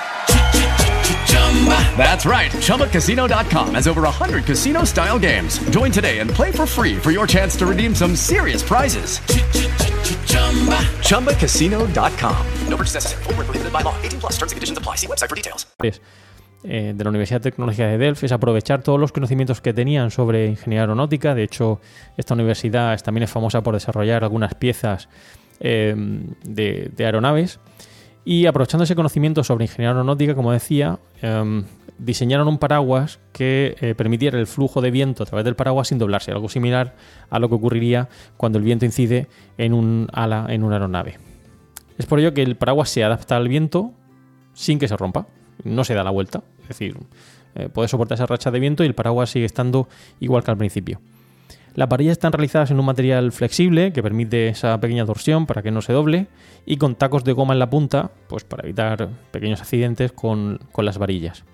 That's 1.95 2.25
right. 2.25 2.51
ChumbaCasino.com 2.51 3.75
has 3.75 3.87
over 3.87 4.01
100 4.01 4.45
casino 4.45 4.83
style 4.83 5.19
games. 5.19 5.59
Join 5.69 5.91
today 5.91 6.19
and 6.19 6.29
play 6.29 6.51
for 6.51 6.65
free 6.65 6.97
for 6.97 7.11
your 7.11 7.27
chance 7.27 7.55
to 7.57 7.67
redeem 7.67 7.93
some 7.93 8.15
serious 8.15 8.63
prizes. 8.63 9.19
ChumbaCasino.com. 11.07 12.45
No 12.67 12.77
purchase 12.77 12.95
necessary. 12.95 13.23
Full 13.23 13.33
prohibited 13.35 13.71
by 13.71 13.81
law. 13.83 13.95
18 14.01 14.19
plus 14.19 14.33
terms 14.37 14.51
and 14.51 14.57
conditions 14.57 14.77
apply. 14.77 14.95
See 14.95 15.07
website 15.07 15.29
for 15.29 15.35
details. 15.35 15.67
Eh, 16.63 16.93
de 16.95 17.03
la 17.03 17.09
Universidad 17.09 17.41
Tecnológica 17.41 17.87
de 17.87 17.97
Delft 17.97 18.23
es 18.23 18.31
aprovechar 18.31 18.83
todos 18.83 18.99
los 18.99 19.11
conocimientos 19.11 19.61
que 19.61 19.73
tenían 19.73 20.11
sobre 20.11 20.45
ingeniería 20.45 20.81
aeronáutica. 20.81 21.33
De 21.33 21.43
hecho, 21.43 21.81
esta 22.17 22.35
universidad 22.35 23.01
también 23.01 23.23
es 23.23 23.31
famosa 23.31 23.63
por 23.63 23.73
desarrollar 23.73 24.23
algunas 24.23 24.53
piezas 24.53 25.09
eh, 25.59 25.95
de, 26.43 26.91
de 26.95 27.05
aeronaves. 27.05 27.59
Y 28.23 28.45
aprovechando 28.45 28.83
ese 28.83 28.95
conocimiento 28.95 29.43
sobre 29.43 29.65
ingeniería 29.65 29.89
aeronáutica, 29.89 30.35
como 30.35 30.51
decía, 30.51 30.99
em, 31.21 31.63
diseñaron 31.97 32.47
un 32.47 32.57
paraguas 32.57 33.19
que 33.31 33.75
eh, 33.81 33.95
permitiera 33.95 34.39
el 34.39 34.47
flujo 34.47 34.81
de 34.81 34.91
viento 34.91 35.23
a 35.23 35.25
través 35.25 35.45
del 35.45 35.55
paraguas 35.55 35.87
sin 35.87 35.97
doblarse, 35.97 36.31
algo 36.31 36.49
similar 36.49 36.95
a 37.29 37.39
lo 37.39 37.49
que 37.49 37.55
ocurriría 37.55 38.09
cuando 38.37 38.57
el 38.57 38.63
viento 38.63 38.85
incide 38.85 39.27
en 39.57 39.73
un 39.73 40.07
ala 40.13 40.45
en 40.49 40.63
una 40.63 40.75
aeronave. 40.75 41.17
Es 41.97 42.05
por 42.05 42.19
ello 42.19 42.33
que 42.33 42.43
el 42.43 42.55
paraguas 42.55 42.89
se 42.89 43.03
adapta 43.03 43.37
al 43.37 43.47
viento 43.47 43.91
sin 44.53 44.79
que 44.79 44.87
se 44.87 44.97
rompa, 44.97 45.27
no 45.63 45.83
se 45.83 45.93
da 45.93 46.03
la 46.03 46.09
vuelta, 46.09 46.43
es 46.63 46.69
decir, 46.69 46.97
eh, 47.55 47.69
puede 47.69 47.87
soportar 47.87 48.15
esa 48.15 48.25
racha 48.25 48.51
de 48.51 48.59
viento 48.59 48.83
y 48.83 48.87
el 48.87 48.95
paraguas 48.95 49.29
sigue 49.29 49.45
estando 49.45 49.87
igual 50.19 50.43
que 50.43 50.51
al 50.51 50.57
principio. 50.57 50.99
Las 51.73 51.87
varillas 51.87 52.13
están 52.13 52.33
realizadas 52.33 52.69
en 52.71 52.79
un 52.79 52.85
material 52.85 53.31
flexible 53.31 53.93
que 53.93 54.03
permite 54.03 54.49
esa 54.49 54.79
pequeña 54.81 55.05
torsión 55.05 55.45
para 55.45 55.61
que 55.61 55.71
no 55.71 55.81
se 55.81 55.93
doble 55.93 56.27
y 56.65 56.77
con 56.77 56.95
tacos 56.95 57.23
de 57.23 57.31
goma 57.31 57.53
en 57.53 57.59
la 57.59 57.69
punta, 57.69 58.11
pues 58.27 58.43
para 58.43 58.63
evitar 58.63 59.09
pequeños 59.31 59.61
accidentes 59.61 60.11
con, 60.11 60.59
las 60.77 60.97
varillas. 60.97 61.45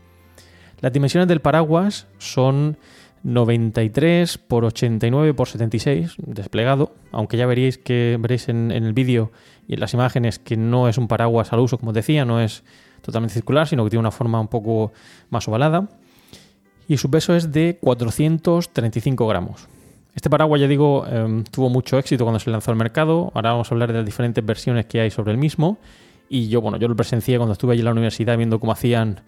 Las 0.82 0.92
dimensiones 0.92 1.28
del 1.28 1.40
paraguas 1.40 2.08
son 2.18 2.78
93 3.24 4.40
por 4.40 4.66
89 4.66 5.36
por 5.36 5.48
76 5.48 6.16
desplegado, 6.18 6.96
aunque 7.12 7.38
ya 7.38 7.46
veréis 7.46 7.78
que 7.78 8.18
veréis 8.20 8.50
en, 8.50 8.72
en 8.72 8.86
el 8.86 8.94
vídeo 8.94 9.32
y 9.68 9.76
en 9.76 9.80
las 9.80 9.94
imágenes 9.94 10.40
que 10.40 10.58
no 10.58 10.90
es 10.90 10.98
un 10.98 11.08
paraguas 11.08 11.54
al 11.54 11.60
uso, 11.60 11.78
como 11.78 11.92
os 11.92 11.96
decía, 11.96 12.26
no 12.26 12.42
es 12.42 12.64
totalmente 13.02 13.36
circular, 13.36 13.68
sino 13.68 13.84
que 13.84 13.92
tiene 13.92 14.02
una 14.02 14.12
forma 14.12 14.40
un 14.40 14.48
poco 14.48 14.94
más 15.30 15.48
ovalada. 15.48 15.90
Y 16.88 16.98
su 16.98 17.12
peso 17.12 17.36
es 17.36 17.52
de 17.52 17.78
435 17.82 19.28
gramos. 19.28 19.68
Este 20.18 20.32
paraguas, 20.32 20.60
ya 20.60 20.68
digo, 20.68 21.06
em, 21.06 21.44
tuvo 21.44 21.70
mucho 21.70 22.00
éxito 22.00 22.26
cuando 22.26 22.40
se 22.40 22.50
lanzó 22.50 22.72
al 22.72 22.78
mercado. 22.78 23.32
Ahora 23.36 23.52
vamos 23.52 23.72
a 23.72 23.76
hablar 23.76 23.92
de 23.92 24.00
las 24.00 24.06
diferentes 24.06 24.44
versiones 24.44 24.88
que 24.88 25.00
hay 25.00 25.12
sobre 25.12 25.32
el 25.32 25.38
mismo. 25.38 25.78
Y 26.28 26.48
yo, 26.48 26.60
bueno, 26.60 26.80
yo 26.80 26.88
lo 26.88 26.96
presencié 26.96 27.38
cuando 27.38 27.54
estuve 27.54 27.74
allí 27.74 27.82
en 27.82 27.86
la 27.86 27.92
universidad 27.92 28.36
viendo 28.36 28.60
cómo 28.60 28.72
hacían 28.72 29.22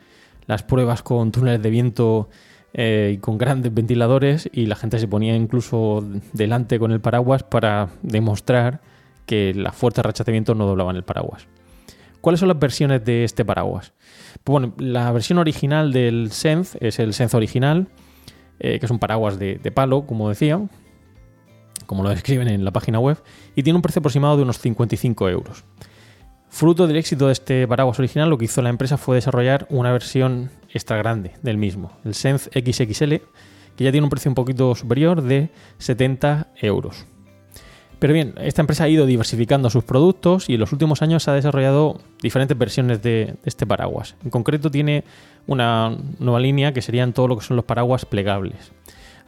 las 0.47 0.63
pruebas 0.63 1.03
con 1.03 1.31
túneles 1.31 1.61
de 1.61 1.69
viento 1.69 2.27
eh, 2.73 3.11
y 3.13 3.17
con 3.19 3.37
grandes 3.37 3.71
ventiladores 3.71 4.49
y 4.51 4.65
la 4.65 4.75
gente 4.75 4.97
se 4.97 5.07
ponía 5.07 5.35
incluso 5.35 6.03
delante 6.33 6.79
con 6.79 6.91
el 6.91 7.01
paraguas 7.01 7.43
para 7.43 7.89
demostrar 8.01 8.81
que 9.27 9.53
las 9.53 9.75
fuertes 9.75 10.03
rachas 10.03 10.25
de 10.25 10.31
viento 10.31 10.55
no 10.55 10.65
doblaban 10.65 10.95
el 10.95 11.03
paraguas. 11.03 11.47
¿Cuáles 12.19 12.39
son 12.39 12.47
las 12.47 12.57
versiones 12.57 13.05
de 13.05 13.25
este 13.25 13.45
paraguas? 13.45 13.93
Pues 14.43 14.53
bueno, 14.53 14.73
la 14.79 15.11
versión 15.11 15.37
original 15.37 15.93
del 15.93 16.31
Sense 16.31 16.79
es 16.81 16.97
el 16.97 17.13
Sense 17.13 17.37
original, 17.37 17.89
eh, 18.59 18.79
que 18.79 18.85
es 18.85 18.91
un 18.91 18.99
paraguas 18.99 19.39
de, 19.39 19.71
palo, 19.73 20.05
como 20.05 20.29
decía, 20.29 20.59
como 21.85 22.03
lo 22.03 22.09
describen 22.11 22.47
en 22.47 22.65
la 22.65 22.71
página 22.71 22.99
web, 22.99 23.17
y 23.55 23.63
tiene 23.63 23.77
un 23.77 23.81
precio 23.81 23.99
aproximado 23.99 24.37
de 24.37 24.43
unos 24.43 24.59
55 24.59 25.29
euros. 25.29 25.63
Fruto 26.49 26.87
del 26.87 26.97
éxito 26.97 27.27
de 27.27 27.33
este 27.33 27.67
paraguas 27.67 27.99
original, 27.99 28.29
lo 28.29 28.37
que 28.37 28.45
hizo 28.45 28.61
la 28.61 28.69
empresa 28.69 28.97
fue 28.97 29.15
desarrollar 29.15 29.67
una 29.69 29.91
versión 29.91 30.49
extra 30.73 30.97
grande 30.97 31.33
del 31.43 31.57
mismo, 31.57 31.91
el 32.03 32.15
Sense 32.15 32.49
XXL, 32.49 33.21
que 33.75 33.83
ya 33.83 33.91
tiene 33.91 34.03
un 34.03 34.09
precio 34.09 34.29
un 34.29 34.35
poquito 34.35 34.73
superior 34.75 35.21
de 35.21 35.49
70 35.77 36.47
euros. 36.61 37.05
Pero 37.99 38.13
bien, 38.13 38.33
esta 38.37 38.61
empresa 38.61 38.85
ha 38.85 38.89
ido 38.89 39.05
diversificando 39.05 39.69
sus 39.69 39.83
productos 39.83 40.49
y 40.49 40.53
en 40.53 40.61
los 40.61 40.71
últimos 40.71 41.01
años 41.01 41.27
ha 41.27 41.33
desarrollado 41.33 41.99
diferentes 42.21 42.57
versiones 42.57 43.01
de, 43.01 43.35
este 43.43 43.67
paraguas. 43.67 44.15
En 44.23 44.29
concreto 44.29 44.71
tiene 44.71 45.03
una 45.47 45.97
nueva 46.17 46.39
línea 46.39 46.73
que 46.73 46.81
serían 46.81 47.11
todo 47.11 47.27
lo 47.27 47.37
que 47.37 47.45
son 47.45 47.57
los 47.57 47.65
paraguas 47.65 48.05
plegables. 48.05 48.71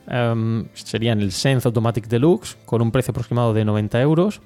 Em, 0.07 0.67
serían 0.73 1.19
el 1.19 1.33
Sense 1.33 1.67
Automatic 1.67 2.07
Deluxe 2.07 2.57
con 2.65 2.81
un 2.81 2.91
precio 2.91 3.11
aproximado 3.11 3.53
de 3.53 3.65
90 3.65 4.01
euros, 4.01 4.41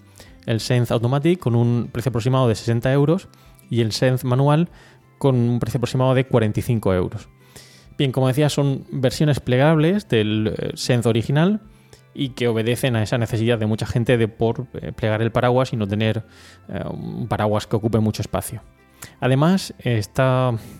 el 0.47 0.59
Sense 0.59 0.91
Automatic 0.91 1.39
con 1.39 1.55
un 1.55 1.89
precio 1.91 2.09
aproximado 2.09 2.47
de 2.47 2.55
60 2.55 2.91
euros 2.93 3.27
y 3.69 3.81
el 3.81 3.91
Sense 3.91 4.25
Manual 4.25 4.69
con 5.19 5.35
un 5.35 5.59
precio 5.59 5.77
aproximado 5.77 6.15
de 6.15 6.25
45 6.25 6.93
euros. 6.95 7.29
Bien, 7.97 8.11
como 8.11 8.27
decía, 8.27 8.49
son 8.49 8.85
versiones 8.91 9.39
plegables 9.39 10.09
del 10.09 10.53
eh, 10.57 10.71
Sense 10.73 11.07
original 11.07 11.61
y 12.15 12.29
que 12.29 12.47
obedecen 12.47 12.95
a 12.95 13.03
esa 13.03 13.17
necesidad 13.17 13.59
de 13.59 13.65
mucha 13.65 13.85
gente 13.85 14.17
de 14.17 14.27
por 14.27 14.65
eh, 14.73 14.91
plegar 14.93 15.21
el 15.21 15.31
paraguas 15.31 15.73
y 15.73 15.75
no 15.75 15.87
tener 15.87 16.23
eh, 16.69 16.81
un 16.89 17.27
paraguas 17.27 17.67
que 17.67 17.75
ocupe 17.75 17.99
mucho 17.99 18.21
espacio. 18.21 18.61
Además, 19.19 19.73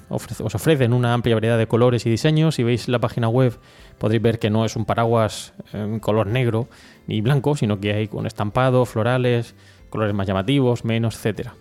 os 0.10 0.56
ofrecen 0.56 0.94
una 0.94 1.14
amplia 1.14 1.36
variedad 1.36 1.58
de 1.60 1.68
colores 1.68 2.06
y 2.08 2.10
diseños. 2.10 2.56
Si 2.56 2.64
veis 2.64 2.88
la 2.88 2.98
página 2.98 3.28
web, 3.28 3.60
podréis 4.00 4.22
ver 4.22 4.40
que 4.40 4.50
no 4.50 4.66
es 4.66 4.76
un 4.76 4.86
paraguas 4.86 5.54
en 5.74 6.00
color 6.00 6.26
negro 6.26 6.68
ni 7.06 7.22
blanco, 7.22 7.56
sino 7.56 7.80
que 7.80 7.94
hay 7.94 8.08
con 8.08 8.26
estampado, 8.26 8.86
florales, 8.86 9.54
colores 9.90 10.16
más 10.16 10.26
llamativos, 10.26 10.86
menos, 10.86 11.16
etcétera. 11.16 11.56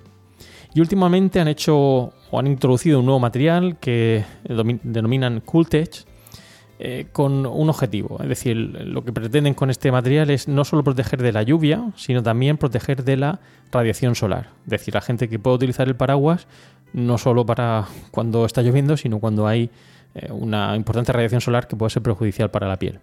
Y 0.75 0.81
últimamente 0.81 1.41
han 1.41 1.49
hecho 1.49 1.77
o 1.77 2.39
han 2.39 2.47
introducido 2.47 2.99
un 2.99 3.07
nuevo 3.07 3.21
material 3.21 3.77
que 3.79 4.25
denominan 4.83 5.41
Cooltech 5.41 6.05
eh, 6.79 7.07
con 7.13 7.47
un 7.47 7.71
objetivo. 7.71 8.19
Es 8.21 8.29
decir, 8.29 8.57
lo 8.57 9.05
que 9.05 9.13
pretenden 9.13 9.55
con 9.55 9.71
este 9.71 9.93
material 9.93 10.31
es 10.31 10.49
no 10.49 10.65
solo 10.65 10.83
proteger 10.83 11.23
de 11.23 11.33
la 11.33 11.43
lluvia, 11.43 11.93
sino 11.97 12.23
también 12.23 12.57
proteger 12.57 13.05
de 13.05 13.17
la 13.17 13.41
radiación 13.71 14.15
solar. 14.17 14.49
Es 14.65 14.71
decir, 14.71 14.95
la 14.95 15.01
gente 15.01 15.29
que 15.29 15.39
puede 15.39 15.57
utilizar 15.57 15.87
el 15.87 15.95
paraguas 15.95 16.49
no 16.93 17.19
solo 17.19 17.47
para 17.47 17.87
cuando 18.11 18.45
está 18.45 18.63
lloviendo, 18.63 18.97
sino 18.97 19.21
cuando 19.21 19.47
hay 19.47 19.71
eh, 20.15 20.33
una 20.33 20.75
importante 20.77 21.13
radiación 21.13 21.41
solar 21.41 21.69
que 21.69 21.77
puede 21.77 21.91
ser 21.91 22.03
perjudicial 22.03 22.51
para 22.51 22.69
la 22.69 22.77
piel. 22.77 23.01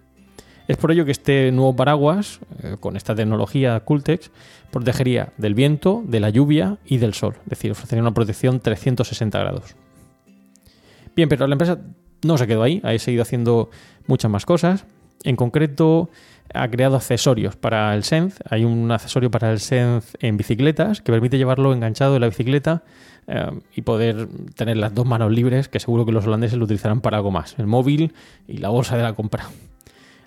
Es 0.67 0.77
por 0.77 0.91
ello 0.91 1.05
que 1.05 1.11
este 1.11 1.51
nuevo 1.51 1.75
paraguas, 1.75 2.39
eh, 2.63 2.77
con 2.79 2.95
esta 2.95 3.15
tecnología 3.15 3.79
Cooltex, 3.81 4.31
protegería 4.71 5.33
del 5.37 5.53
viento, 5.53 6.03
de 6.05 6.19
la 6.19 6.29
lluvia 6.29 6.77
y 6.85 6.97
del 6.97 7.13
sol, 7.13 7.35
es 7.43 7.49
decir, 7.49 7.71
ofrecería 7.71 8.01
una 8.01 8.13
protección 8.13 8.59
360 8.59 9.39
grados. 9.39 9.75
Bien, 11.15 11.27
pero 11.27 11.45
la 11.47 11.55
empresa 11.55 11.77
no 12.23 12.37
se 12.37 12.47
quedó 12.47 12.63
ahí, 12.63 12.81
ha 12.83 12.97
seguido 12.99 13.23
haciendo 13.23 13.69
muchas 14.07 14.29
más 14.31 14.45
cosas. 14.45 14.85
En 15.23 15.35
concreto, 15.35 16.09
ha 16.53 16.67
creado 16.69 16.95
accesorios 16.95 17.55
para 17.55 17.93
el 17.95 18.03
Sense. 18.03 18.43
Hay 18.49 18.63
un 18.63 18.91
accesorio 18.91 19.31
para 19.31 19.51
el 19.51 19.59
Sense 19.59 20.17
en 20.19 20.37
bicicletas 20.37 21.01
que 21.01 21.11
permite 21.11 21.37
llevarlo 21.37 21.73
enganchado 21.73 22.15
en 22.15 22.21
la 22.21 22.27
bicicleta 22.27 22.83
eh, 23.27 23.51
y 23.75 23.81
poder 23.81 24.27
tener 24.55 24.77
las 24.77 24.93
dos 24.93 25.05
manos 25.05 25.31
libres, 25.31 25.69
que 25.69 25.79
seguro 25.79 26.05
que 26.05 26.11
los 26.11 26.25
holandeses 26.25 26.57
lo 26.57 26.65
utilizarán 26.65 27.01
para 27.01 27.17
algo 27.17 27.31
más, 27.31 27.55
el 27.59 27.67
móvil 27.67 28.13
y 28.47 28.57
la 28.57 28.69
bolsa 28.69 28.97
de 28.97 29.03
la 29.03 29.13
compra. 29.13 29.45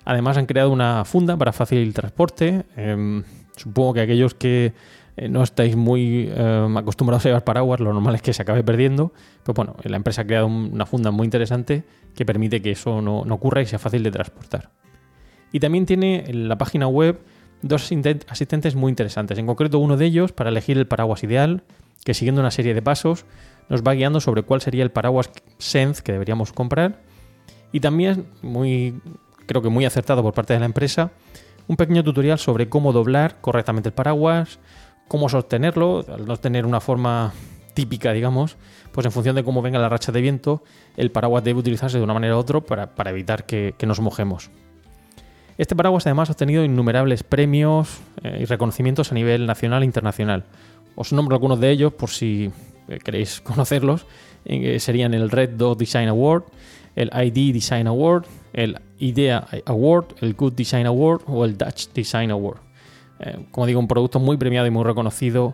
Además 0.05 0.37
han 0.37 0.45
creado 0.45 0.69
una 0.71 1.03
funda 1.03 1.35
para 1.35 1.51
fácil 1.51 1.93
transporte. 1.93 2.63
Em, 2.75 3.23
supongo 3.55 3.93
que 3.93 4.01
aquellos 4.01 4.35
que 4.35 4.73
eh, 5.17 5.29
no 5.29 5.43
estáis 5.43 5.75
muy 5.75 6.29
em, 6.35 6.77
acostumbrados 6.77 7.25
a 7.25 7.29
llevar 7.29 7.43
paraguas, 7.43 7.79
lo 7.79 7.93
normal 7.93 8.15
es 8.15 8.21
que 8.21 8.33
se 8.33 8.41
acabe 8.41 8.63
perdiendo. 8.63 9.13
Pero 9.43 9.53
bueno, 9.53 9.75
la 9.83 9.95
empresa 9.95 10.21
ha 10.21 10.25
creado 10.25 10.47
una 10.47 10.85
funda 10.85 11.11
muy 11.11 11.25
interesante 11.25 11.83
que 12.13 12.25
permite 12.25 12.61
que 12.61 12.71
eso 12.71 13.01
no, 13.01 13.19
ocurra 13.21 13.61
y 13.61 13.65
sea 13.65 13.79
fácil 13.79 14.03
de 14.03 14.11
transportar. 14.11 14.71
Y 15.51 15.59
también 15.59 15.85
tiene 15.85 16.25
en 16.27 16.49
la 16.49 16.57
página 16.57 16.87
web 16.87 17.19
dos 17.61 17.89
asistentes 18.27 18.75
muy 18.75 18.89
interesantes. 18.89 19.37
En 19.37 19.45
concreto, 19.45 19.79
uno 19.79 19.95
de 19.95 20.05
ellos 20.05 20.31
para 20.33 20.49
elegir 20.49 20.77
el 20.77 20.87
paraguas 20.87 21.23
ideal, 21.23 21.63
que 22.03 22.13
siguiendo 22.13 22.41
una 22.41 22.51
serie 22.51 22.73
de 22.73 22.81
pasos 22.81 23.25
nos 23.69 23.81
va 23.81 23.93
guiando 23.93 24.19
sobre 24.19 24.43
cuál 24.43 24.61
sería 24.61 24.83
el 24.83 24.91
paraguas 24.91 25.31
Sense 25.57 26.03
que 26.03 26.11
deberíamos 26.11 26.51
comprar. 26.51 27.01
Y 27.71 27.79
también, 27.79 28.25
creo 29.45 29.61
que 29.61 29.69
muy 29.69 29.85
acertado 29.85 30.21
por 30.23 30.33
parte 30.33 30.53
de 30.53 30.59
la 30.59 30.65
empresa, 30.65 31.11
un 31.67 31.77
pequeño 31.77 32.03
tutorial 32.03 32.37
sobre 32.37 32.69
cómo 32.69 32.93
doblar 32.93 33.37
correctamente 33.41 33.89
el 33.89 33.93
paraguas, 33.93 34.59
cómo 35.07 35.29
sostenerlo, 35.29 36.05
al 36.07 36.25
no 36.25 36.37
tener 36.37 36.65
una 36.65 36.79
forma 36.79 37.33
típica, 37.73 38.13
digamos, 38.13 38.57
pues 38.91 39.05
en 39.05 39.11
función 39.11 39.35
de 39.35 39.43
cómo 39.43 39.61
venga 39.61 39.77
la 39.77 39.89
racha 39.89 40.11
de 40.11 40.21
viento, 40.21 40.63
el 40.97 41.11
paraguas 41.11 41.43
debe 41.43 41.59
utilizarse 41.59 41.97
de 41.97 42.03
una 42.03 42.13
manera 42.13 42.35
u 42.35 42.39
otra 42.39 42.61
para, 42.61 43.09
evitar 43.09 43.45
que, 43.45 43.75
nos 43.85 43.99
mojemos. 43.99 44.49
Este 45.57 45.75
paraguas 45.75 46.05
además 46.07 46.29
ha 46.29 46.33
obtenido 46.33 46.63
innumerables 46.63 47.23
premios 47.23 47.99
eh, 48.23 48.39
y 48.41 48.45
reconocimientos 48.45 49.11
a 49.11 49.15
nivel 49.15 49.45
nacional 49.45 49.83
e 49.83 49.85
internacional. 49.85 50.45
Os 50.95 51.13
nombro 51.13 51.35
algunos 51.35 51.59
de 51.59 51.69
ellos 51.69 51.93
por 51.93 52.09
si 52.09 52.51
eh, 52.87 52.99
queréis 53.03 53.41
conocerlos. 53.43 54.05
Eh, 54.45 54.79
serían 54.79 55.13
el 55.13 55.29
Red 55.29 55.51
Dot 55.51 55.77
Design 55.77 56.07
Award, 56.09 56.43
el 56.95 57.09
ID 57.13 57.53
Design 57.53 57.87
Award, 57.87 58.25
el 58.53 58.79
IDEA 58.99 59.47
Award, 59.65 60.15
el 60.21 60.33
Good 60.33 60.53
Design 60.53 60.85
Award 60.85 61.21
o 61.27 61.45
el 61.45 61.57
Dutch 61.57 61.89
Design 61.93 62.31
Award. 62.31 62.64
Eh, 63.19 63.45
como 63.51 63.65
digo, 63.65 63.79
un 63.79 63.87
producto 63.87 64.19
muy 64.19 64.37
premiado 64.37 64.67
y 64.67 64.71
muy 64.71 64.83
reconocido 64.83 65.53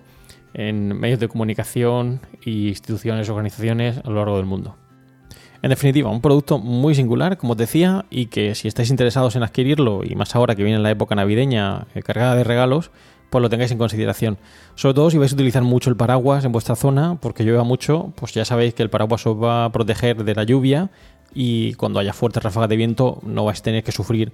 en 0.53 0.99
medios 0.99 1.19
de 1.19 1.27
comunicación 1.27 2.19
y 2.43 2.69
instituciones 2.69 3.29
organizaciones 3.29 3.99
a 4.03 4.09
lo 4.09 4.15
largo 4.15 4.37
del 4.37 4.45
mundo. 4.45 4.75
En 5.61 5.69
definitiva, 5.69 6.09
un 6.09 6.21
producto 6.21 6.57
muy 6.57 6.95
singular, 6.95 7.37
como 7.37 7.51
os 7.53 7.57
decía, 7.57 8.05
y 8.09 8.25
que 8.27 8.55
si 8.55 8.67
estáis 8.67 8.89
interesados 8.89 9.35
en 9.35 9.43
adquirirlo, 9.43 10.03
y 10.03 10.15
más 10.15 10.35
ahora 10.35 10.55
que 10.55 10.63
viene 10.63 10.79
la 10.79 10.89
época 10.89 11.13
navideña 11.13 11.85
eh, 11.93 12.01
cargada 12.01 12.35
de 12.35 12.43
regalos, 12.43 12.89
pues 13.29 13.41
lo 13.41 13.49
tengáis 13.49 13.71
en 13.71 13.77
consideración. 13.77 14.37
Sobre 14.75 14.95
todo 14.95 15.09
si 15.11 15.17
vais 15.19 15.31
a 15.31 15.35
utilizar 15.35 15.63
mucho 15.63 15.89
el 15.89 15.95
paraguas 15.95 16.43
en 16.45 16.51
vuestra 16.51 16.75
zona, 16.75 17.17
porque 17.21 17.43
llueva 17.43 17.63
mucho, 17.63 18.11
pues 18.15 18.33
ya 18.33 18.43
sabéis 18.43 18.73
que 18.73 18.81
el 18.81 18.89
paraguas 18.89 19.25
os 19.27 19.41
va 19.41 19.65
a 19.65 19.71
proteger 19.71 20.23
de 20.23 20.35
la 20.35 20.43
lluvia 20.43 20.89
y 21.33 21.73
cuando 21.75 21.99
haya 21.99 22.11
fuertes 22.11 22.43
ráfagas 22.43 22.69
de 22.69 22.75
viento 22.75 23.19
no 23.23 23.45
vais 23.45 23.59
a 23.59 23.63
tener 23.63 23.83
que 23.83 23.91
sufrir 23.93 24.33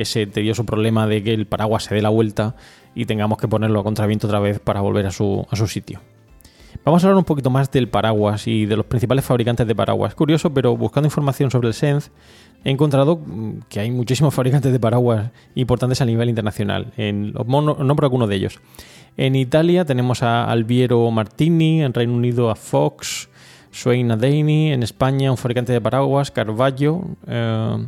ese 0.00 0.26
tedioso 0.26 0.64
problema 0.64 1.06
de 1.06 1.22
que 1.22 1.34
el 1.34 1.46
paraguas 1.46 1.84
se 1.84 1.94
dé 1.94 2.02
la 2.02 2.08
vuelta 2.08 2.56
y 2.94 3.06
tengamos 3.06 3.38
que 3.38 3.48
ponerlo 3.48 3.80
a 3.80 3.84
contraviento 3.84 4.26
otra 4.26 4.40
vez 4.40 4.58
para 4.60 4.80
volver 4.80 5.06
a 5.06 5.10
su, 5.10 5.46
a 5.50 5.56
su 5.56 5.66
sitio. 5.66 6.00
Vamos 6.84 7.02
a 7.02 7.08
hablar 7.08 7.18
un 7.18 7.24
poquito 7.24 7.50
más 7.50 7.70
del 7.70 7.88
paraguas 7.88 8.46
y 8.46 8.66
de 8.66 8.76
los 8.76 8.86
principales 8.86 9.24
fabricantes 9.24 9.66
de 9.66 9.74
paraguas. 9.74 10.14
Curioso, 10.14 10.54
pero 10.54 10.76
buscando 10.76 11.06
información 11.06 11.50
sobre 11.50 11.68
el 11.68 11.74
Sense 11.74 12.10
he 12.64 12.70
encontrado 12.70 13.20
que 13.68 13.80
hay 13.80 13.90
muchísimos 13.90 14.34
fabricantes 14.34 14.72
de 14.72 14.80
paraguas 14.80 15.30
importantes 15.54 16.00
a 16.00 16.04
nivel 16.04 16.28
internacional. 16.28 16.92
En, 16.96 17.32
nombro 17.32 18.06
algunos 18.06 18.28
de 18.28 18.36
ellos. 18.36 18.60
En 19.16 19.34
Italia 19.34 19.84
tenemos 19.84 20.22
a 20.22 20.44
Alviero 20.50 21.10
Martini, 21.10 21.82
en 21.82 21.92
Reino 21.92 22.14
Unido 22.14 22.50
a 22.50 22.54
Fox, 22.54 23.28
Swain 23.70 24.10
Adeni, 24.10 24.72
en 24.72 24.82
España 24.82 25.30
un 25.30 25.36
fabricante 25.36 25.72
de 25.72 25.80
paraguas, 25.80 26.30
Carvalho, 26.30 27.02
eh, 27.26 27.86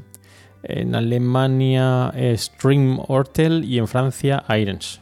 en 0.63 0.95
Alemania 0.95 2.13
Stream 2.37 2.99
Hortel 3.09 3.65
y 3.65 3.79
en 3.79 3.89
Francia 3.89 4.45
Irons. 4.49 5.01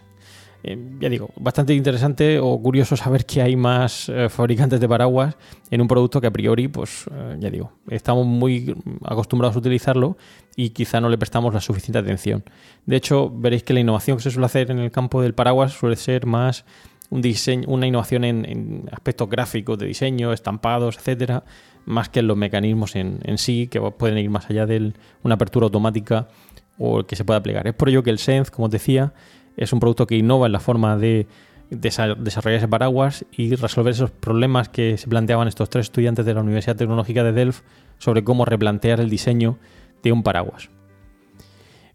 Eh, 0.65 0.77
ya 1.01 1.09
digo, 1.09 1.31
bastante 1.37 1.73
interesante 1.73 2.41
o 2.41 2.61
curioso 2.61 2.97
saber 2.97 3.25
que 3.25 3.41
hay 3.41 3.55
más 3.55 4.09
eh, 4.09 4.29
fabricantes 4.29 4.81
de 4.81 4.89
paraguas 4.89 5.37
en 5.71 5.81
un 5.81 5.87
producto 5.87 6.21
que 6.21 6.27
a 6.27 6.33
priori, 6.33 6.67
pues 6.67 7.05
ya 7.39 7.49
digo, 7.49 7.73
estamos 7.89 8.27
muy 8.27 8.75
acostumbrados 9.05 9.55
a 9.55 9.61
utilizarlo 9.61 10.17
y 10.57 10.71
quizá 10.71 11.01
no 11.01 11.09
le 11.09 11.17
prestamos 11.17 11.55
la 11.55 11.61
suficiente 11.61 11.99
atención. 11.99 12.43
De 12.87 12.97
hecho, 12.97 13.31
veréis 13.31 13.63
que 13.63 13.73
la 13.73 13.81
innovación 13.81 14.17
que 14.17 14.25
se 14.25 14.31
suele 14.31 14.47
hacer 14.47 14.71
en 14.71 14.81
el 14.81 14.91
campo 14.91 15.23
del 15.23 15.33
paraguas 15.33 15.73
suele 15.73 15.95
ser 15.95 16.27
más 16.27 16.65
un 17.11 17.23
diseño, 17.23 17.69
una 17.69 17.87
innovación 17.87 18.25
en, 18.25 18.89
aspectos 18.93 19.29
gráficos 19.29 19.79
de 19.79 19.87
diseño, 19.87 20.33
estampados, 20.33 20.97
etcétera, 20.97 21.45
más 21.87 22.09
que 22.09 22.21
en 22.21 22.27
los 22.27 22.37
mecanismos 22.37 22.97
en, 22.97 23.39
sí, 23.39 23.67
que 23.69 23.81
pueden 23.81 24.19
ir 24.19 24.31
más 24.31 24.51
allá 24.51 24.67
de 24.67 24.93
una 25.23 25.35
apertura 25.37 25.65
automática 25.65 26.29
o 26.77 27.05
que 27.05 27.17
se 27.17 27.25
pueda 27.25 27.43
plegar. 27.43 27.67
Es 27.67 27.75
por 27.75 27.89
ello 27.89 28.03
que 28.03 28.11
el 28.11 28.19
Sense, 28.19 28.51
como 28.51 28.67
os 28.67 28.71
decía, 28.71 29.15
es 29.57 29.73
un 29.73 29.81
producto 29.81 30.07
que 30.07 30.17
innova 30.17 30.47
en 30.47 30.53
la 30.53 30.61
forma 30.61 30.97
de 30.97 31.27
desarrollar 31.71 32.59
ese 32.59 32.69
paraguas 32.69 33.27
y 33.31 33.55
resolver 33.55 33.93
esos 33.93 34.11
problemas 34.11 34.69
que 34.69 34.97
se 34.97 35.09
planteaban 35.09 35.49
estos 35.49 35.69
tres 35.69 35.87
estudiantes 35.87 36.25
de 36.25 36.35
la 36.35 36.41
Universidad 36.41 36.77
Tecnológica 36.77 37.25
de 37.25 37.33
Delft 37.33 37.63
sobre 37.99 38.25
cómo 38.25 38.45
replantear 38.45 39.01
el 39.01 39.11
diseño 39.11 39.59
de 40.03 40.13
un 40.13 40.23
paraguas. 40.23 40.71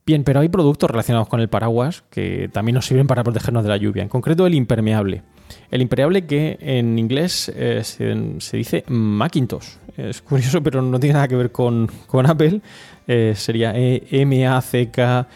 Bien, 0.06 0.26
pero 0.26 0.42
hay 0.42 0.50
productos 0.50 0.92
relacionados 0.92 1.30
con 1.30 1.40
el 1.40 1.48
paraguas 1.48 2.04
que 2.10 2.50
también 2.52 2.76
nos 2.76 2.86
sirven 2.86 3.08
para 3.08 3.24
protegernos 3.24 3.64
de 3.64 3.70
la 3.70 3.78
lluvia, 3.78 4.04
en 4.04 4.10
concreto 4.10 4.46
el 4.46 4.54
impermeable. 4.54 5.24
El 5.72 5.82
impermeable 5.82 6.26
que 6.26 6.58
en 6.60 7.00
inglés 7.00 7.50
eh, 7.56 7.82
se, 7.84 8.58
dice 8.58 8.84
Macintosh. 8.88 9.78
Es 9.96 10.22
curioso, 10.22 10.62
pero 10.62 10.82
no 10.82 11.00
tiene 11.00 11.14
nada 11.14 11.30
que 11.30 11.38
ver 11.38 11.54
con, 11.54 11.90
Apple. 12.26 12.60
Eh, 13.08 13.34
sería 13.36 13.72
e 13.78 14.04
M-A-C-K-I-N-T-O-S-H. 14.10 15.30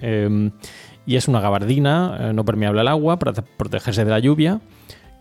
Em, 0.00 0.50
y 1.06 1.16
es 1.16 1.28
una 1.28 1.40
gabardina 1.40 2.16
eh, 2.18 2.32
no 2.32 2.46
permeable 2.46 2.80
al 2.80 2.88
agua 2.88 3.18
para 3.18 3.34
protegerse 3.34 4.06
de 4.06 4.10
la 4.10 4.20
lluvia 4.20 4.62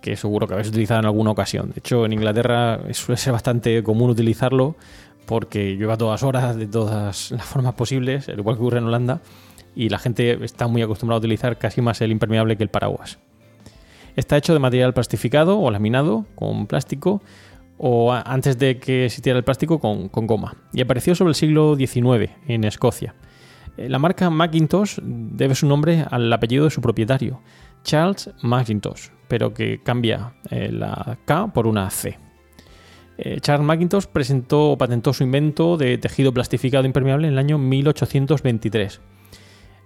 que 0.02 0.16
seguro 0.18 0.48
que 0.48 0.54
habéis 0.54 0.68
utilizado 0.68 1.00
en 1.00 1.06
alguna 1.06 1.32
ocasión. 1.32 1.70
De 1.70 1.80
hecho, 1.80 2.06
en 2.06 2.12
Inglaterra 2.12 2.82
suele 2.92 3.18
ser 3.18 3.32
bastante 3.32 3.82
común 3.84 4.10
utilizarlo 4.10 4.76
porque 5.26 5.76
llueve 5.76 5.94
a 5.94 5.98
todas 5.98 6.24
horas, 6.24 6.56
de 6.56 6.68
todas 6.68 7.32
las 7.32 7.46
formas 7.46 7.74
posibles, 7.74 8.30
al 8.30 8.40
igual 8.40 8.56
que 8.56 8.62
ocurre 8.62 8.80
en 8.80 8.86
Holanda, 8.86 9.22
y 9.76 9.90
la 9.90 10.00
gente 10.00 10.44
está 10.44 10.68
muy 10.68 10.82
acostumbrada 10.82 11.18
a 11.18 11.20
utilizar 11.20 11.58
casi 11.58 11.82
más 11.82 12.02
el 12.02 12.12
impermeable 12.12 12.58
que 12.58 12.64
el 12.64 12.70
paraguas. 12.70 13.20
Está 14.16 14.38
hecho 14.38 14.54
de 14.54 14.60
material 14.60 14.94
plastificado 14.94 15.60
o 15.60 15.72
laminado 15.72 16.26
con 16.36 16.68
plástico, 16.68 17.22
o 17.78 18.14
antes 18.14 18.58
de 18.60 18.78
que 18.78 19.06
existiera 19.06 19.38
el 19.38 19.44
plástico 19.44 19.80
con, 19.80 20.10
goma, 20.10 20.56
y 20.72 20.82
apareció 20.82 21.16
sobre 21.16 21.30
el 21.30 21.36
siglo 21.36 21.76
XIX 21.76 22.32
en 22.48 22.64
Escocia. 22.64 23.16
Eh, 23.78 23.90
la 23.90 24.00
marca 24.00 24.30
Macintosh 24.30 25.00
debe 25.02 25.56
su 25.56 25.66
nombre 25.68 26.06
al 26.10 26.32
apellido 26.32 26.66
de 26.66 26.70
su 26.70 26.82
propietario, 26.82 27.42
Charles 27.84 28.30
Mackintosh, 28.42 29.10
pero 29.28 29.54
que 29.54 29.82
cambia 29.82 30.36
eh, 30.50 30.72
la 30.72 31.18
K 31.26 31.48
por 31.48 31.68
una 31.68 31.90
C. 31.90 32.23
Eh, 33.18 33.40
Charles 33.42 33.66
Mackintosh 33.66 34.06
presentó 34.06 34.72
o 34.72 34.78
patentó 34.78 35.14
su 35.14 35.24
invento 35.24 35.78
de 35.78 35.98
tejido 35.98 36.34
plastificado 36.34 36.86
impermeable 36.86 37.28
en 37.28 37.34
el 37.34 37.40
año 37.40 37.58
1823. 37.58 39.02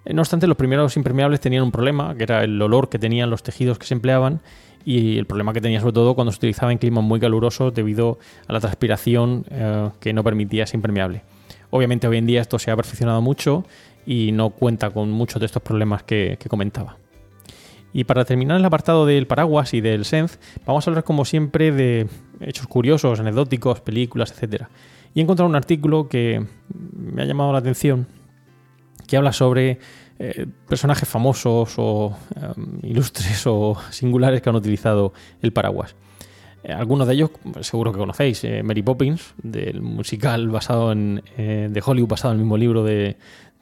Eh, 0.06 0.14
No 0.14 0.22
obstante, 0.22 0.48
los 0.48 0.58
primeros 0.58 0.96
impermeables 0.96 1.40
tenían 1.42 1.64
un 1.64 1.72
problema, 1.72 2.16
que 2.16 2.24
era 2.24 2.44
el 2.44 2.62
olor 2.62 2.90
que 2.90 3.00
tenían 3.00 3.30
los 3.30 3.44
tejidos 3.44 3.78
que 3.78 3.86
se 3.86 3.94
empleaban 3.94 4.42
y 4.86 5.18
el 5.18 5.26
problema 5.26 5.52
que 5.52 5.60
tenía 5.60 5.82
sobre 5.82 5.94
todo 5.94 6.16
cuando 6.16 6.32
se 6.32 6.38
utilizaba 6.38 6.72
en 6.72 6.78
climas 6.78 7.04
muy 7.04 7.20
calurosos 7.20 7.74
debido 7.74 8.20
a 8.48 8.54
la 8.54 8.62
transpiración 8.62 9.46
eh, 9.50 9.90
que 10.00 10.14
no 10.14 10.24
permitía 10.24 10.64
ese 10.64 10.78
impermeable. 10.78 11.24
Obviamente 11.70 12.08
hoy 12.08 12.18
en 12.18 12.26
día 12.26 12.40
esto 12.40 12.58
se 12.60 12.72
ha 12.72 12.76
perfeccionado 12.78 13.22
mucho 13.22 13.66
y 14.06 14.32
no 14.32 14.52
cuenta 14.52 14.90
con 14.92 15.12
muchos 15.12 15.42
de 15.42 15.48
estos 15.48 15.62
problemas 15.62 16.04
que 16.04 16.38
comentaba. 16.48 16.98
Y 17.98 18.04
para 18.04 18.26
terminar 18.26 18.58
el 18.58 18.64
apartado 18.64 19.08
del 19.08 19.26
paraguas 19.26 19.74
y 19.74 19.82
del 19.82 20.06
Sense, 20.06 20.38
vamos 20.68 20.86
a 20.86 20.92
hablar 20.92 21.04
como 21.04 21.26
siempre 21.26 21.72
de 21.72 22.08
hechos 22.42 22.68
curiosos, 22.68 23.20
anecdóticos, 23.20 23.82
películas, 23.82 24.32
etc. 24.38 24.66
Y 25.16 25.20
he 25.20 25.24
encontrado 25.24 25.50
un 25.50 25.56
artículo 25.56 26.08
que 26.08 26.46
me 26.96 27.24
ha 27.24 27.26
llamado 27.26 27.52
la 27.52 27.58
atención, 27.58 28.06
que 29.08 29.18
habla 29.18 29.34
sobre 29.34 29.80
eh, 30.20 30.46
personajes 30.70 31.10
famosos 31.10 31.74
o 31.78 32.16
eh, 32.36 32.88
ilustres 32.88 33.48
o 33.48 33.76
singulares 33.90 34.44
que 34.44 34.50
han 34.52 34.56
utilizado 34.56 35.12
el 35.42 35.52
paraguas. 35.52 35.96
Eh, 36.64 36.74
algunos 36.74 37.08
de 37.08 37.16
ellos 37.16 37.32
seguro 37.62 37.92
que 37.94 37.98
conocéis, 37.98 38.44
eh, 38.44 38.62
Mary 38.62 38.84
Poppins, 38.84 39.34
del 39.42 39.82
musical 39.82 40.50
basado 40.50 40.92
en, 40.92 41.24
de 41.36 41.82
Hollywood, 41.84 42.10
basado 42.10 42.36
en 42.36 42.42
el 42.42 42.44
mismo 42.44 42.58
libro 42.58 42.84
de, 42.84 43.18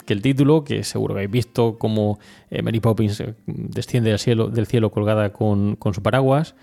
que 0.06 0.14
el 0.14 0.22
título, 0.22 0.64
que 0.64 0.84
seguro 0.84 1.14
que 1.14 1.20
habéis 1.20 1.32
visto 1.32 1.78
cómo 1.78 2.20
eh, 2.50 2.62
Mary 2.62 2.80
Poppins 2.80 3.20
eh, 3.20 3.36
desciende 3.46 4.10
del 4.10 4.68
cielo, 4.68 4.92
colgada 4.92 5.34
con, 5.34 5.76
con 5.76 5.94
su 5.94 6.02
paraguas. 6.02 6.56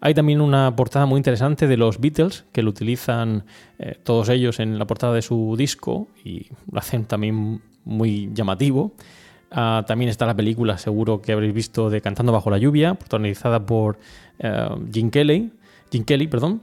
Hay 0.00 0.14
también 0.14 0.40
una 0.40 0.74
portada 0.76 1.06
muy 1.06 1.18
interesante 1.18 1.66
de 1.66 1.76
los 1.76 2.00
Beatles, 2.00 2.44
que 2.52 2.62
lo 2.62 2.70
utilizan 2.70 3.44
eh, 3.78 3.98
todos 4.02 4.28
ellos 4.28 4.60
en 4.60 4.78
la 4.78 4.86
portada 4.86 5.14
de 5.14 5.22
su 5.22 5.54
disco 5.56 6.08
y 6.24 6.46
lo 6.70 6.78
hacen 6.78 7.04
también 7.04 7.62
muy 7.84 8.30
llamativo. 8.34 8.92
Ah, 9.50 9.84
también 9.86 10.10
está 10.10 10.26
la 10.26 10.34
película, 10.34 10.76
seguro 10.76 11.22
que 11.22 11.32
habréis 11.32 11.54
visto, 11.54 11.88
de 11.88 12.00
Cantando 12.00 12.32
bajo 12.32 12.50
la 12.50 12.58
lluvia, 12.58 12.94
protagonizada 12.94 13.64
por 13.64 13.98
eh, 14.38 14.68
Jim 14.92 15.10
Kelly, 15.10 15.52
Jim 15.90 16.04
Kelly, 16.04 16.26
perdón. 16.26 16.60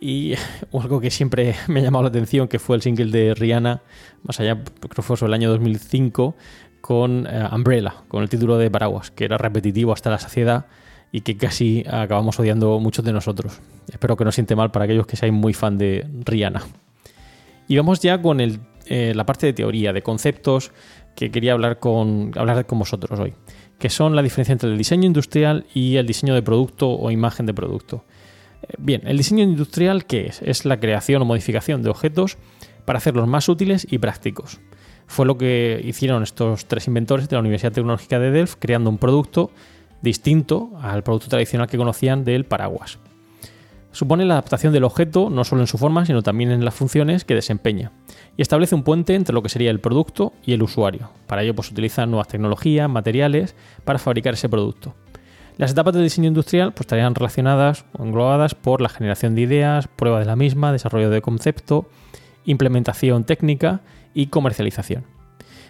Y 0.00 0.34
algo 0.72 1.00
que 1.00 1.10
siempre 1.10 1.54
me 1.68 1.80
ha 1.80 1.82
llamado 1.82 2.04
la 2.04 2.08
atención, 2.08 2.48
que 2.48 2.58
fue 2.58 2.76
el 2.76 2.82
single 2.82 3.10
de 3.10 3.34
Rihanna, 3.34 3.82
más 4.22 4.40
allá, 4.40 4.62
creo 4.80 4.90
que 4.90 5.02
fue 5.02 5.16
sobre 5.16 5.30
el 5.30 5.34
año 5.34 5.50
2005, 5.50 6.34
con 6.80 7.26
eh, 7.26 7.48
Umbrella, 7.50 7.94
con 8.08 8.22
el 8.22 8.28
título 8.28 8.58
de 8.58 8.70
Paraguas, 8.70 9.10
que 9.10 9.24
era 9.24 9.38
repetitivo 9.38 9.92
hasta 9.92 10.10
la 10.10 10.18
saciedad 10.18 10.66
y 11.12 11.22
que 11.22 11.36
casi 11.36 11.84
acabamos 11.88 12.38
odiando 12.38 12.78
muchos 12.78 13.04
de 13.04 13.12
nosotros. 13.12 13.60
Espero 13.90 14.16
que 14.16 14.24
no 14.24 14.32
siente 14.32 14.56
mal 14.56 14.70
para 14.70 14.84
aquellos 14.84 15.06
que 15.06 15.16
seáis 15.16 15.32
muy 15.32 15.54
fan 15.54 15.78
de 15.78 16.06
Rihanna. 16.24 16.62
Y 17.68 17.76
vamos 17.76 18.00
ya 18.00 18.20
con 18.20 18.40
el, 18.40 18.60
eh, 18.86 19.12
la 19.14 19.24
parte 19.24 19.46
de 19.46 19.52
teoría, 19.52 19.92
de 19.92 20.02
conceptos 20.02 20.72
que 21.14 21.30
quería 21.30 21.52
hablar 21.52 21.78
con, 21.78 22.32
hablar 22.36 22.66
con 22.66 22.78
vosotros 22.78 23.18
hoy, 23.18 23.32
que 23.78 23.88
son 23.88 24.14
la 24.14 24.22
diferencia 24.22 24.52
entre 24.52 24.70
el 24.70 24.76
diseño 24.76 25.06
industrial 25.06 25.64
y 25.72 25.96
el 25.96 26.06
diseño 26.06 26.34
de 26.34 26.42
producto 26.42 26.90
o 26.90 27.10
imagen 27.10 27.46
de 27.46 27.54
producto. 27.54 28.04
Bien, 28.78 29.02
el 29.04 29.16
diseño 29.16 29.44
industrial, 29.44 30.06
¿qué 30.06 30.26
es? 30.26 30.42
Es 30.42 30.64
la 30.64 30.78
creación 30.80 31.22
o 31.22 31.24
modificación 31.24 31.82
de 31.82 31.90
objetos 31.90 32.38
para 32.84 32.98
hacerlos 32.98 33.26
más 33.26 33.48
útiles 33.48 33.86
y 33.90 33.98
prácticos. 33.98 34.60
Fue 35.06 35.26
lo 35.26 35.36
que 35.36 35.80
hicieron 35.84 36.22
estos 36.22 36.66
tres 36.66 36.86
inventores 36.86 37.28
de 37.28 37.36
la 37.36 37.40
Universidad 37.40 37.72
Tecnológica 37.72 38.18
de 38.18 38.30
Delft, 38.30 38.56
creando 38.58 38.90
un 38.90 38.98
producto 38.98 39.50
distinto 40.02 40.70
al 40.80 41.02
producto 41.02 41.28
tradicional 41.28 41.68
que 41.68 41.76
conocían 41.76 42.24
del 42.24 42.44
paraguas. 42.44 42.98
Supone 43.92 44.24
la 44.24 44.34
adaptación 44.34 44.72
del 44.72 44.84
objeto 44.84 45.30
no 45.30 45.44
solo 45.44 45.62
en 45.62 45.68
su 45.68 45.78
forma, 45.78 46.04
sino 46.04 46.22
también 46.22 46.50
en 46.50 46.64
las 46.64 46.74
funciones 46.74 47.24
que 47.24 47.36
desempeña, 47.36 47.92
y 48.36 48.42
establece 48.42 48.74
un 48.74 48.82
puente 48.82 49.14
entre 49.14 49.32
lo 49.32 49.42
que 49.42 49.48
sería 49.48 49.70
el 49.70 49.78
producto 49.78 50.32
y 50.44 50.52
el 50.52 50.62
usuario. 50.62 51.10
Para 51.26 51.42
ello, 51.42 51.54
pues 51.54 51.70
utilizan 51.70 52.10
nuevas 52.10 52.26
tecnologías, 52.26 52.90
materiales 52.90 53.54
para 53.84 54.00
fabricar 54.00 54.34
ese 54.34 54.48
producto. 54.48 54.94
Las 55.56 55.70
etapas 55.70 55.94
del 55.94 56.02
diseño 56.02 56.26
industrial 56.26 56.72
pues, 56.72 56.80
estarían 56.80 57.14
relacionadas 57.14 57.84
o 57.96 58.02
englobadas 58.02 58.56
por 58.56 58.80
la 58.80 58.88
generación 58.88 59.36
de 59.36 59.42
ideas, 59.42 59.86
prueba 59.86 60.18
de 60.18 60.24
la 60.24 60.34
misma, 60.34 60.72
desarrollo 60.72 61.10
de 61.10 61.22
concepto, 61.22 61.88
implementación 62.44 63.22
técnica 63.22 63.80
y 64.14 64.26
comercialización. 64.26 65.04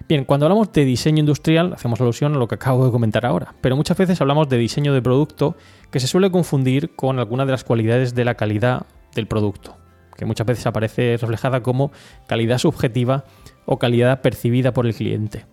Bien, 0.09 0.25
cuando 0.25 0.47
hablamos 0.47 0.73
de 0.73 0.87
diseño 0.87 1.21
industrial 1.21 1.75
hacemos 1.75 2.01
alusión 2.01 2.35
a 2.35 2.39
lo 2.39 2.49
que 2.49 2.55
acabo 2.55 2.87
de 2.87 2.93
comentar 2.93 3.27
ahora, 3.27 3.55
pero 3.61 3.77
muchas 3.77 3.97
veces 3.99 4.21
hablamos 4.23 4.49
de 4.49 4.57
diseño 4.57 4.95
de 4.95 5.03
producto 5.03 5.55
que 5.91 6.01
se 6.01 6.07
suele 6.07 6.31
confundir 6.31 6.95
con 6.97 7.19
alguna 7.19 7.45
de 7.45 7.53
las 7.53 7.65
cualidades 7.65 8.15
de 8.15 8.25
la 8.25 8.35
calidad 8.35 8.87
del 9.15 9.27
producto, 9.27 9.77
que 10.17 10.25
muchas 10.25 10.47
veces 10.47 10.67
aparece 10.67 11.19
reflejada 11.19 11.63
como 11.63 11.93
calidad 12.27 12.57
subjetiva 12.57 13.25
o 13.67 13.79
calidad 13.79 14.23
percibida 14.23 14.73
por 14.73 14.87
el 14.87 14.95
cliente. 14.95 15.45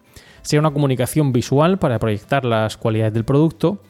Sería 0.41 0.61
una 0.61 0.71
comunicación 0.71 1.33
visual 1.33 1.79
para 1.79 1.99
proyectar 1.99 2.45
las 2.45 2.77
cualidades 2.77 3.13
del 3.13 3.25
producto 3.25 3.81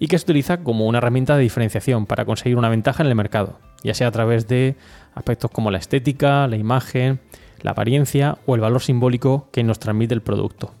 y 0.00 0.08
que 0.08 0.18
se 0.18 0.24
utiliza 0.24 0.64
como 0.64 0.86
una 0.86 0.98
herramienta 0.98 1.36
de 1.36 1.42
diferenciación 1.42 2.06
para 2.06 2.24
conseguir 2.24 2.56
una 2.56 2.70
ventaja 2.70 3.04
en 3.04 3.08
el 3.08 3.14
mercado, 3.14 3.60
ya 3.84 3.94
sea 3.94 4.08
a 4.08 4.10
través 4.10 4.48
de 4.48 4.74
aspectos 5.14 5.50
como 5.52 5.70
la 5.70 5.78
estética, 5.78 6.48
la 6.48 6.56
imagen, 6.56 7.20
la 7.60 7.72
apariencia 7.72 8.38
o 8.46 8.54
el 8.54 8.62
valor 8.62 8.80
simbólico 8.80 9.48
que 9.52 9.62
nos 9.62 9.78
transmite 9.78 10.14
el 10.14 10.22
producto. 10.22 10.72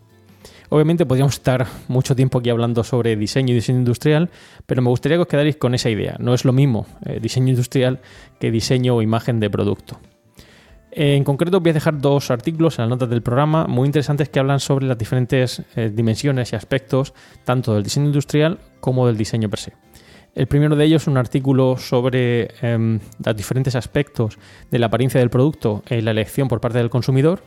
Obviamente 0.70 1.04
podríamos 1.04 1.34
estar 1.34 1.66
mucho 1.88 2.16
tiempo 2.16 2.38
aquí 2.38 2.48
hablando 2.48 2.82
sobre 2.82 3.16
diseño 3.16 3.52
y 3.52 3.56
diseño 3.56 3.80
industrial, 3.80 4.30
pero 4.66 4.80
me 4.82 4.88
gustaría 4.88 5.18
que 5.18 5.22
os 5.22 5.28
quedarais 5.28 5.56
con 5.56 5.74
esa 5.74 5.90
idea. 5.90 6.16
No 6.18 6.32
es 6.32 6.44
lo 6.44 6.52
mismo 6.52 6.86
eh, 7.04 7.18
diseño 7.20 7.48
industrial 7.48 8.00
que 8.38 8.50
diseño 8.50 8.96
o 8.96 9.02
imagen 9.02 9.40
de 9.40 9.50
producto. 9.50 9.98
Eh, 10.92 11.16
En 11.16 11.24
concreto 11.24 11.60
voy 11.60 11.70
a 11.70 11.74
dejar 11.74 12.00
dos 12.00 12.30
artículos 12.30 12.78
en 12.78 12.82
las 12.84 12.90
notas 12.90 13.10
del 13.10 13.22
programa 13.22 13.66
muy 13.66 13.86
interesantes 13.86 14.28
que 14.28 14.40
hablan 14.40 14.60
sobre 14.60 14.86
las 14.86 14.98
diferentes 14.98 15.62
eh, 15.76 15.90
dimensiones 15.92 16.52
y 16.52 16.56
aspectos 16.56 17.14
tanto 17.44 17.74
del 17.74 17.84
diseño 17.84 18.06
industrial 18.06 18.58
como 18.80 19.06
del 19.06 19.16
diseño 19.16 19.48
per 19.48 19.60
se. 19.60 19.72
El 20.34 20.46
primero 20.46 20.76
de 20.76 20.84
ellos 20.84 21.02
es 21.02 21.08
un 21.08 21.16
artículo 21.16 21.76
sobre 21.76 22.50
em, 22.62 23.00
los 23.24 23.36
diferentes 23.36 23.74
aspectos 23.74 24.38
de 24.70 24.78
la 24.78 24.86
apariencia 24.86 25.18
del 25.18 25.28
producto 25.30 25.82
en 25.88 26.04
la 26.04 26.12
elección 26.12 26.46
por 26.46 26.60
parte 26.60 26.78
del 26.78 26.88
consumidor, 26.88 27.42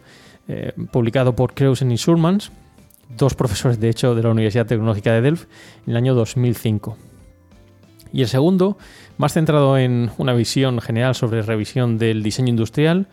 eh, 0.49 0.73
publicado 0.91 1.33
por 1.33 1.53
Kreusen 1.53 1.91
y 1.91 1.95
Schurmans, 1.95 2.51
dos 3.17 3.35
profesores 3.35 3.79
de 3.79 3.89
hecho 3.89 4.15
de 4.15 4.23
la 4.23 4.31
Universidad 4.31 4.65
Tecnológica 4.65 5.13
de 5.13 5.21
Delft, 5.21 5.47
en 5.85 5.91
el 5.91 5.97
año 5.97 6.13
2005. 6.13 6.97
Y 8.11 8.21
el 8.21 8.27
segundo, 8.27 8.77
más 9.17 9.33
centrado 9.33 9.77
en 9.77 10.11
una 10.17 10.33
visión 10.33 10.79
general 10.81 11.15
sobre 11.15 11.41
revisión 11.41 11.97
del 11.97 12.21
diseño 12.21 12.49
industrial, 12.49 13.07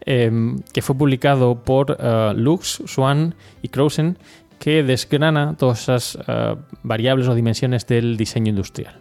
em, 0.00 0.58
que 0.72 0.82
fue 0.82 0.96
publicado 0.96 1.62
por 1.62 1.96
eh, 1.98 2.32
Lux, 2.36 2.82
Swan 2.86 3.34
y 3.62 3.68
Krausen, 3.68 4.18
que 4.58 4.82
desgrana 4.82 5.56
todas 5.56 5.82
esas 5.82 6.18
eh, 6.26 6.56
variables 6.82 7.28
o 7.28 7.34
dimensiones 7.34 7.86
del 7.86 8.16
diseño 8.16 8.50
industrial. 8.50 9.00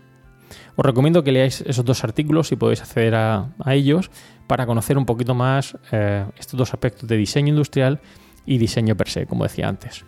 Os 0.76 0.86
recomiendo 0.86 1.24
que 1.24 1.32
leáis 1.32 1.62
esos 1.62 1.84
dos 1.84 2.04
artículos 2.04 2.48
si 2.48 2.56
podéis 2.56 2.82
acceder 2.82 3.16
a, 3.16 3.50
a 3.64 3.74
ellos 3.74 4.12
para 4.46 4.66
conocer 4.66 4.98
un 4.98 5.06
poquito 5.06 5.34
más 5.34 5.78
eh, 5.92 6.26
estos 6.38 6.58
dos 6.58 6.74
aspectos 6.74 7.08
de 7.08 7.18
diseño 7.18 7.50
industrial 7.50 8.00
y 8.46 8.58
diseño 8.58 8.96
per 8.96 9.10
se, 9.10 9.26
como 9.26 9.44
decía 9.44 9.68
antes. 9.68 10.06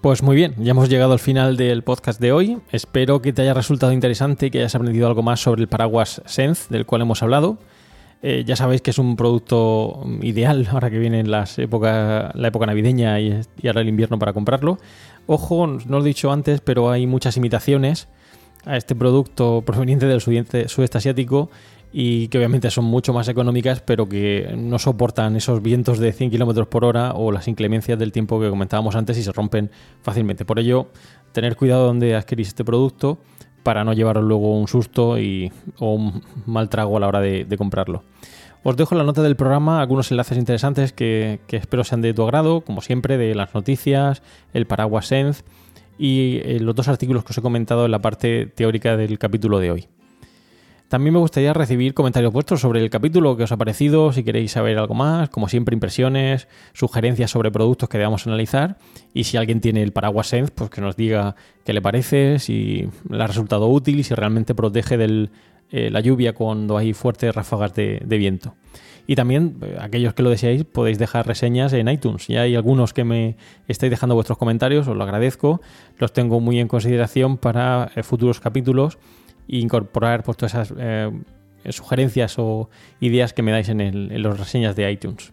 Pues 0.00 0.22
muy 0.22 0.36
bien, 0.36 0.54
ya 0.58 0.70
hemos 0.70 0.88
llegado 0.88 1.12
al 1.12 1.18
final 1.18 1.56
del 1.56 1.82
podcast 1.82 2.20
de 2.20 2.30
hoy. 2.30 2.58
Espero 2.70 3.20
que 3.20 3.32
te 3.32 3.42
haya 3.42 3.54
resultado 3.54 3.92
interesante 3.92 4.46
y 4.46 4.50
que 4.50 4.58
hayas 4.58 4.74
aprendido 4.74 5.08
algo 5.08 5.22
más 5.22 5.40
sobre 5.40 5.62
el 5.62 5.68
paraguas 5.68 6.22
Sense 6.26 6.66
del 6.70 6.86
cual 6.86 7.02
hemos 7.02 7.22
hablado. 7.22 7.58
Eh, 8.22 8.44
ya 8.46 8.56
sabéis 8.56 8.80
que 8.80 8.90
es 8.90 8.98
un 8.98 9.16
producto 9.16 10.04
ideal 10.22 10.66
ahora 10.72 10.90
que 10.90 10.98
viene 10.98 11.22
las 11.24 11.58
la 11.58 12.48
época 12.48 12.66
navideña 12.66 13.20
y, 13.20 13.40
y 13.60 13.68
ahora 13.68 13.80
el 13.80 13.88
invierno 13.88 14.18
para 14.18 14.32
comprarlo. 14.32 14.78
Ojo, 15.26 15.66
no 15.66 15.98
lo 15.98 16.04
he 16.04 16.08
dicho 16.08 16.30
antes, 16.32 16.60
pero 16.60 16.90
hay 16.90 17.06
muchas 17.06 17.36
imitaciones 17.36 18.08
a 18.64 18.76
este 18.76 18.94
producto 18.94 19.62
proveniente 19.64 20.06
del 20.06 20.20
sudeste, 20.20 20.68
sudeste 20.68 20.98
asiático 20.98 21.50
y 21.92 22.28
que 22.28 22.38
obviamente 22.38 22.70
son 22.70 22.84
mucho 22.84 23.12
más 23.12 23.28
económicas, 23.28 23.80
pero 23.80 24.08
que 24.08 24.54
no 24.56 24.78
soportan 24.78 25.36
esos 25.36 25.62
vientos 25.62 25.98
de 25.98 26.12
100 26.12 26.30
km 26.30 26.66
por 26.66 26.84
hora 26.84 27.12
o 27.14 27.32
las 27.32 27.48
inclemencias 27.48 27.98
del 27.98 28.12
tiempo 28.12 28.40
que 28.40 28.50
comentábamos 28.50 28.96
antes 28.96 29.16
y 29.18 29.22
se 29.22 29.32
rompen 29.32 29.70
fácilmente. 30.02 30.44
Por 30.44 30.58
ello, 30.58 30.88
tener 31.32 31.56
cuidado 31.56 31.86
donde 31.86 32.14
adquirís 32.14 32.48
este 32.48 32.64
producto 32.64 33.18
para 33.66 33.82
no 33.82 33.94
llevaros 33.94 34.22
luego 34.22 34.56
un 34.56 34.68
susto 34.68 35.18
y, 35.18 35.50
o 35.80 35.94
un 35.94 36.22
mal 36.46 36.68
trago 36.68 36.98
a 36.98 37.00
la 37.00 37.08
hora 37.08 37.20
de, 37.20 37.56
comprarlo. 37.58 38.04
Os 38.62 38.76
dejo 38.76 38.94
en 38.94 38.98
la 38.98 39.04
nota 39.04 39.22
del 39.22 39.34
programa 39.34 39.80
algunos 39.80 40.12
enlaces 40.12 40.38
interesantes 40.38 40.92
que, 40.92 41.40
que, 41.48 41.56
espero 41.56 41.82
sean 41.82 42.00
de 42.00 42.14
tu 42.14 42.22
agrado, 42.22 42.60
como 42.60 42.80
siempre, 42.80 43.18
de 43.18 43.34
las 43.34 43.56
noticias, 43.56 44.22
el 44.54 44.66
paraguas 44.66 45.06
Sense 45.06 45.42
y 45.98 46.42
eh, 46.44 46.60
los 46.60 46.76
dos 46.76 46.86
artículos 46.86 47.24
que 47.24 47.32
os 47.32 47.38
he 47.38 47.42
comentado 47.42 47.86
en 47.86 47.90
la 47.90 47.98
parte 47.98 48.46
teórica 48.46 48.96
del 48.96 49.18
capítulo 49.18 49.58
de 49.58 49.72
hoy. 49.72 49.88
También 50.88 51.14
me 51.14 51.18
gustaría 51.18 51.52
recibir 51.52 51.94
comentarios 51.94 52.32
vuestros 52.32 52.60
sobre 52.60 52.80
el 52.80 52.90
capítulo 52.90 53.36
que 53.36 53.42
os 53.42 53.50
ha 53.50 53.56
parecido, 53.56 54.12
si 54.12 54.22
queréis 54.22 54.52
saber 54.52 54.78
algo 54.78 54.94
más, 54.94 55.28
como 55.30 55.48
siempre 55.48 55.74
impresiones, 55.74 56.46
sugerencias 56.74 57.32
sobre 57.32 57.50
productos 57.50 57.88
que 57.88 57.98
debamos 57.98 58.26
analizar 58.28 58.78
y 59.12 59.24
si 59.24 59.36
alguien 59.36 59.60
tiene 59.60 59.82
el 59.82 59.92
paraguas 59.92 60.28
Sense, 60.28 60.52
pues 60.54 60.70
que 60.70 60.80
nos 60.80 60.94
diga 60.94 61.34
qué 61.64 61.72
le 61.72 61.82
parece, 61.82 62.38
si 62.38 62.88
le 63.10 63.22
ha 63.22 63.26
resultado 63.26 63.66
útil 63.66 63.98
y 63.98 64.04
si 64.04 64.14
realmente 64.14 64.54
protege 64.54 64.96
de 64.96 65.28
eh, 65.72 65.90
la 65.90 65.98
lluvia 65.98 66.34
cuando 66.34 66.78
hay 66.78 66.92
fuertes 66.92 67.34
ráfagas 67.34 67.74
de, 67.74 68.00
de 68.04 68.18
viento. 68.18 68.54
Y 69.08 69.16
también, 69.16 69.58
eh, 69.62 69.78
aquellos 69.80 70.14
que 70.14 70.22
lo 70.22 70.30
deseáis, 70.30 70.62
podéis 70.64 70.98
dejar 70.98 71.26
reseñas 71.26 71.72
en 71.72 71.88
iTunes. 71.88 72.28
Ya 72.28 72.42
hay 72.42 72.54
algunos 72.54 72.92
que 72.92 73.02
me 73.02 73.36
estáis 73.66 73.90
dejando 73.90 74.14
vuestros 74.14 74.38
comentarios, 74.38 74.86
os 74.86 74.96
lo 74.96 75.02
agradezco. 75.02 75.60
Los 75.98 76.12
tengo 76.12 76.38
muy 76.38 76.60
en 76.60 76.68
consideración 76.68 77.38
para 77.38 77.90
eh, 77.96 78.04
futuros 78.04 78.38
capítulos 78.38 78.98
e 79.48 79.58
incorporar 79.58 80.22
pues, 80.22 80.36
todas 80.36 80.54
esas 80.54 80.74
eh, 80.78 81.10
sugerencias 81.70 82.38
o 82.38 82.68
ideas 83.00 83.32
que 83.32 83.42
me 83.42 83.52
dais 83.52 83.68
en, 83.68 83.80
el, 83.80 84.22
las 84.22 84.38
reseñas 84.38 84.76
de 84.76 84.90
iTunes. 84.90 85.32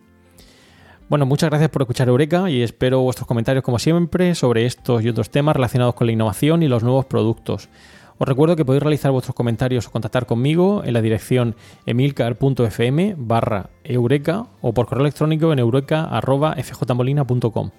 Bueno, 1.10 1.26
muchas 1.26 1.49
gracias 1.49 1.69
por 1.69 1.84
escuchar 1.84 2.08
Eureka 2.08 2.49
y 2.49 2.62
espero 2.62 3.02
vuestros 3.02 3.28
comentarios 3.28 3.63
como 3.63 3.78
siempre 3.78 4.36
sobre 4.36 4.65
estos 4.65 5.04
y 5.04 5.10
otros 5.10 5.30
temas 5.30 5.56
relacionados 5.56 5.95
con 5.95 6.08
la 6.08 6.13
innovación 6.13 6.63
y 6.63 6.67
los 6.67 6.82
nuevos 6.82 7.06
productos. 7.06 7.69
Os 8.17 8.28
recuerdo 8.28 8.56
que 8.56 8.63
podéis 8.63 8.84
realizar 8.84 9.12
vuestros 9.12 9.36
comentarios 9.36 9.88
o 9.88 9.91
contactar 9.91 10.26
conmigo 10.26 10.82
en 10.86 10.93
la 10.93 11.02
dirección 11.02 11.56
emilcar.fm 11.86 13.15
barra 13.17 13.69
eureka 13.84 14.45
o 14.62 14.73
por 14.73 14.86
correo 14.86 15.06
electrónico 15.06 15.52
en 15.52 15.60
eureka.fjmolina.com 15.60 17.71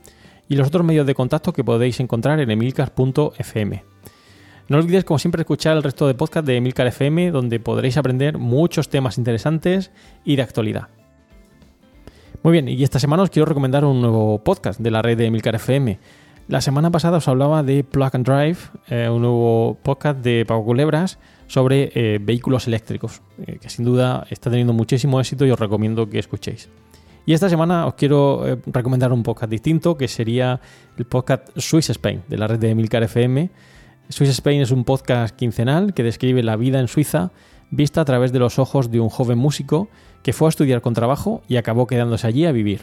y 0.48 0.56
los 0.56 0.68
otros 0.68 0.84
medios 0.84 1.06
de 1.06 1.14
contacto 1.14 1.52
que 1.52 1.64
podéis 1.64 2.00
encontrar 2.00 2.40
en 2.40 2.50
emilcar.fm. 2.50 3.93
No 4.66 4.78
olvidéis, 4.78 5.04
como 5.04 5.18
siempre, 5.18 5.42
escuchar 5.42 5.76
el 5.76 5.82
resto 5.82 6.06
de 6.06 6.14
podcast 6.14 6.46
de 6.46 6.56
Emilcar 6.56 6.86
FM, 6.86 7.30
donde 7.32 7.60
podréis 7.60 7.98
aprender 7.98 8.38
muchos 8.38 8.88
temas 8.88 9.18
interesantes 9.18 9.90
y 10.24 10.36
de 10.36 10.42
actualidad. 10.42 10.88
Muy 12.42 12.52
bien, 12.52 12.68
y 12.68 12.82
esta 12.82 12.98
semana 12.98 13.22
os 13.24 13.30
quiero 13.30 13.44
recomendar 13.44 13.84
un 13.84 14.00
nuevo 14.00 14.42
podcast 14.42 14.80
de 14.80 14.90
la 14.90 15.02
red 15.02 15.18
de 15.18 15.26
Emilcar 15.26 15.54
FM. 15.54 15.98
La 16.48 16.62
semana 16.62 16.90
pasada 16.90 17.18
os 17.18 17.28
hablaba 17.28 17.62
de 17.62 17.84
Plug 17.84 18.10
and 18.14 18.26
Drive, 18.26 18.58
eh, 18.88 19.08
un 19.10 19.20
nuevo 19.20 19.78
podcast 19.82 20.20
de 20.20 20.46
Pago 20.46 20.64
Culebras 20.64 21.18
sobre 21.46 21.90
eh, 21.94 22.18
vehículos 22.20 22.66
eléctricos, 22.66 23.20
eh, 23.46 23.58
que 23.60 23.68
sin 23.68 23.84
duda 23.84 24.26
está 24.30 24.48
teniendo 24.48 24.72
muchísimo 24.72 25.20
éxito 25.20 25.44
y 25.44 25.50
os 25.50 25.58
recomiendo 25.58 26.08
que 26.08 26.18
escuchéis. 26.18 26.70
Y 27.26 27.34
esta 27.34 27.50
semana 27.50 27.86
os 27.86 27.94
quiero 27.94 28.58
recomendar 28.66 29.12
un 29.12 29.22
podcast 29.22 29.50
distinto, 29.50 29.96
que 29.96 30.08
sería 30.08 30.60
el 30.96 31.04
podcast 31.04 31.48
Swiss 31.56 31.90
Spain, 31.90 32.22
de 32.28 32.36
la 32.36 32.46
red 32.46 32.58
de 32.58 32.70
Emilcar 32.70 33.02
FM. 33.02 33.50
Swiss 34.08 34.30
Spain 34.30 34.60
es 34.60 34.70
un 34.70 34.84
podcast 34.84 35.34
quincenal 35.34 35.94
que 35.94 36.02
describe 36.02 36.42
la 36.42 36.56
vida 36.56 36.78
en 36.78 36.88
Suiza 36.88 37.30
vista 37.70 38.02
a 38.02 38.04
través 38.04 38.32
de 38.32 38.38
los 38.38 38.58
ojos 38.58 38.90
de 38.90 39.00
un 39.00 39.08
joven 39.08 39.38
músico 39.38 39.88
que 40.22 40.32
fue 40.32 40.48
a 40.48 40.50
estudiar 40.50 40.82
con 40.82 40.94
trabajo 40.94 41.42
y 41.48 41.56
acabó 41.56 41.86
quedándose 41.86 42.26
allí 42.26 42.44
a 42.44 42.52
vivir. 42.52 42.82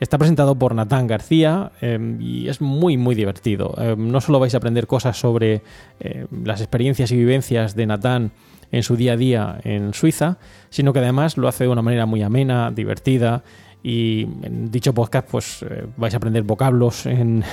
Está 0.00 0.16
presentado 0.18 0.56
por 0.56 0.74
Natán 0.74 1.06
García 1.06 1.72
eh, 1.80 2.16
y 2.20 2.48
es 2.48 2.60
muy 2.60 2.96
muy 2.96 3.14
divertido. 3.14 3.74
Eh, 3.78 3.94
no 3.96 4.20
solo 4.20 4.38
vais 4.38 4.54
a 4.54 4.58
aprender 4.58 4.86
cosas 4.86 5.18
sobre 5.18 5.62
eh, 6.00 6.26
las 6.44 6.60
experiencias 6.60 7.10
y 7.10 7.16
vivencias 7.16 7.74
de 7.74 7.86
Natán 7.86 8.32
en 8.70 8.82
su 8.82 8.96
día 8.96 9.12
a 9.12 9.16
día 9.16 9.60
en 9.64 9.92
Suiza, 9.92 10.38
sino 10.70 10.92
que 10.92 11.00
además 11.00 11.36
lo 11.36 11.48
hace 11.48 11.64
de 11.64 11.70
una 11.70 11.82
manera 11.82 12.06
muy 12.06 12.22
amena, 12.22 12.70
divertida 12.70 13.44
y 13.84 14.22
en 14.42 14.70
dicho 14.70 14.94
podcast 14.94 15.28
pues 15.30 15.62
eh, 15.62 15.86
vais 15.98 16.14
a 16.14 16.16
aprender 16.16 16.42
vocablos 16.42 17.04
en, 17.04 17.44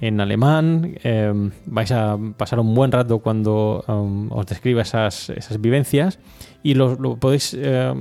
en 0.00 0.20
alemán, 0.20 0.96
eh, 1.04 1.50
vais 1.66 1.92
a 1.92 2.18
pasar 2.36 2.58
un 2.58 2.74
buen 2.74 2.90
rato 2.90 3.18
cuando 3.18 3.84
um, 3.86 4.32
os 4.32 4.46
describa 4.46 4.80
esas, 4.80 5.28
esas 5.28 5.60
vivencias 5.60 6.18
y 6.62 6.72
lo, 6.72 6.96
lo 6.96 7.16
podéis 7.16 7.54
eh, 7.58 7.92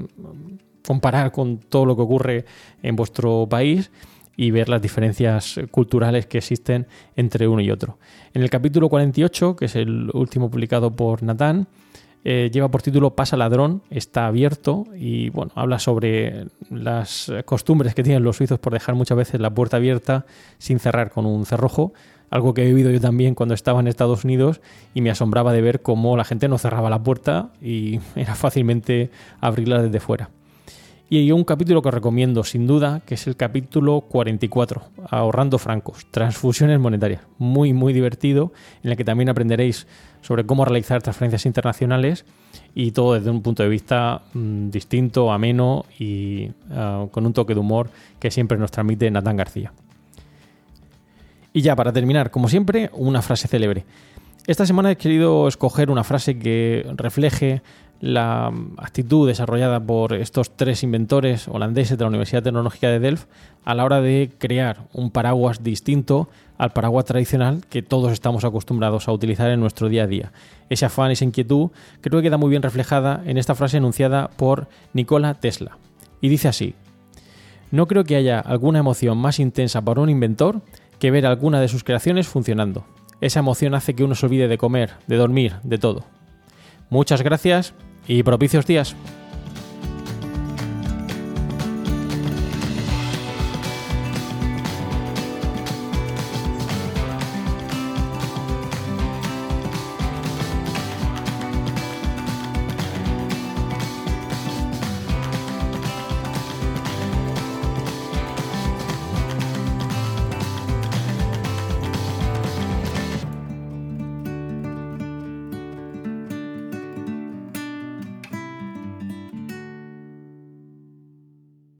comparar 0.87 1.33
con 1.33 1.57
todo 1.57 1.85
lo 1.85 1.97
que 1.97 2.01
ocurre 2.01 2.45
en 2.81 2.95
vuestro 2.95 3.45
país 3.49 3.91
y 4.37 4.51
ver 4.51 4.69
las 4.69 4.81
diferencias 4.81 5.59
culturales 5.69 6.27
que 6.27 6.37
existen 6.37 6.87
entre 7.17 7.47
uno 7.47 7.61
y 7.61 7.71
otro. 7.71 7.99
En 8.33 8.41
el 8.41 8.49
capítulo 8.49 8.87
48, 8.87 9.55
que 9.57 9.65
es 9.65 9.75
el 9.75 10.09
último 10.13 10.49
publicado 10.49 10.95
por 10.95 11.23
Natán, 11.23 11.67
eh, 12.25 12.49
lleva 12.51 12.69
por 12.69 12.81
título 12.81 13.15
Pasa 13.15 13.37
ladrón, 13.37 13.83
está 13.91 14.25
abierto 14.25 14.85
y 14.97 15.29
bueno, 15.29 15.51
habla 15.53 15.77
sobre 15.77 16.47
las 16.71 17.31
costumbres 17.45 17.93
que 17.93 18.01
tienen 18.01 18.23
los 18.23 18.37
suizos 18.37 18.57
por 18.57 18.73
dejar 18.73 18.95
muchas 18.95 19.15
veces 19.15 19.39
la 19.39 19.53
puerta 19.53 19.77
abierta 19.77 20.25
sin 20.57 20.79
cerrar 20.79 21.11
con 21.11 21.27
un 21.27 21.45
cerrojo, 21.45 21.93
algo 22.31 22.55
que 22.55 22.63
he 22.63 22.65
vivido 22.65 22.89
yo 22.89 22.99
también 22.99 23.35
cuando 23.35 23.53
estaba 23.53 23.79
en 23.79 23.87
Estados 23.87 24.23
Unidos 24.23 24.59
y 24.95 25.01
me 25.01 25.11
asombraba 25.11 25.53
de 25.53 25.61
ver 25.61 25.83
cómo 25.83 26.17
la 26.17 26.23
gente 26.23 26.47
no 26.47 26.57
cerraba 26.57 26.89
la 26.89 27.03
puerta 27.03 27.51
y 27.61 27.99
era 28.15 28.33
fácilmente 28.33 29.11
abrirla 29.39 29.81
desde 29.81 29.99
fuera. 29.99 30.29
Y 31.07 31.19
hay 31.19 31.31
un 31.31 31.43
capítulo 31.43 31.83
que 31.83 31.91
recomiendo 31.91 32.43
sin 32.43 32.65
duda, 32.65 33.01
que 33.05 33.13
es 33.13 33.27
el 33.27 33.35
capítulo 33.35 34.01
44, 34.01 34.81
Ahorrando 35.11 35.59
Francos, 35.59 36.07
Transfusiones 36.09 36.79
Monetarias. 36.79 37.21
Muy, 37.37 37.73
muy 37.73 37.93
divertido, 37.93 38.51
en 38.81 38.89
el 38.89 38.97
que 38.97 39.03
también 39.03 39.29
aprenderéis 39.29 39.85
sobre 40.21 40.47
cómo 40.47 40.65
realizar 40.65 41.03
transferencias 41.03 41.45
internacionales 41.45 42.25
y 42.73 42.89
todo 42.89 43.13
desde 43.13 43.29
un 43.29 43.43
punto 43.43 43.61
de 43.61 43.69
vista 43.69 44.23
mmm, 44.33 44.71
distinto, 44.71 45.31
ameno 45.31 45.85
y 45.99 46.49
uh, 46.71 47.07
con 47.09 47.27
un 47.27 47.33
toque 47.33 47.53
de 47.53 47.59
humor 47.59 47.91
que 48.19 48.31
siempre 48.31 48.57
nos 48.57 48.71
transmite 48.71 49.11
Natán 49.11 49.37
García. 49.37 49.71
Y 51.53 51.61
ya, 51.61 51.75
para 51.75 51.93
terminar, 51.93 52.31
como 52.31 52.49
siempre, 52.49 52.89
una 52.93 53.21
frase 53.21 53.47
célebre. 53.47 53.85
Esta 54.47 54.65
semana 54.65 54.91
he 54.91 54.95
querido 54.95 55.47
escoger 55.47 55.89
una 55.89 56.03
frase 56.03 56.37
que 56.37 56.85
refleje 56.95 57.61
la 58.05 58.53
actitud 58.77 59.27
desarrollada 59.27 59.79
por 59.79 60.13
estos 60.13 60.55
tres 60.55 60.83
inventores 60.83 61.47
holandeses 61.47 61.97
de 61.97 62.03
la 62.03 62.09
Universidad 62.09 62.43
Tecnológica 62.43 62.87
de 62.87 62.99
Delft 62.99 63.27
a 63.63 63.73
la 63.73 63.83
hora 63.83 63.99
de 63.99 64.29
crear 64.37 64.83
un 64.93 65.09
paraguas 65.09 65.63
distinto 65.63 66.29
al 66.59 66.71
paraguas 66.71 67.05
tradicional 67.05 67.63
que 67.67 67.81
todos 67.81 68.13
estamos 68.13 68.45
acostumbrados 68.45 69.07
a 69.07 69.11
utilizar 69.11 69.49
en 69.49 69.59
nuestro 69.59 69.89
día 69.89 70.03
a 70.03 70.07
día. 70.07 70.31
Ese 70.69 70.85
afán, 70.85 71.09
esa 71.09 71.25
inquietud, 71.25 71.71
creo 72.01 72.19
que 72.19 72.27
queda 72.27 72.37
muy 72.37 72.51
bien 72.51 72.61
reflejada 72.61 73.23
en 73.25 73.39
esta 73.39 73.55
frase 73.55 73.77
enunciada 73.77 74.27
por 74.27 74.67
Nikola 74.93 75.33
Tesla. 75.33 75.79
Y 76.21 76.29
dice 76.29 76.47
así, 76.47 76.75
no 77.71 77.87
creo 77.87 78.03
que 78.03 78.17
haya 78.17 78.39
alguna 78.39 78.77
emoción 78.77 79.17
más 79.17 79.39
intensa 79.39 79.81
para 79.81 80.01
un 80.01 80.11
inventor 80.11 80.61
que 80.99 81.09
ver 81.09 81.25
alguna 81.25 81.59
de 81.59 81.69
sus 81.69 81.83
creaciones 81.83 82.27
funcionando. 82.27 82.85
Esa 83.19 83.39
emoción 83.39 83.73
hace 83.73 83.95
que 83.95 84.03
uno 84.03 84.13
se 84.13 84.27
olvide 84.27 84.47
de 84.47 84.59
comer, 84.59 84.91
de 85.07 85.15
dormir, 85.15 85.55
de 85.63 85.79
todo. 85.79 86.03
Muchas 86.91 87.23
gracias 87.23 87.73
y 88.07 88.23
propicios 88.23 88.65
días. 88.65 88.95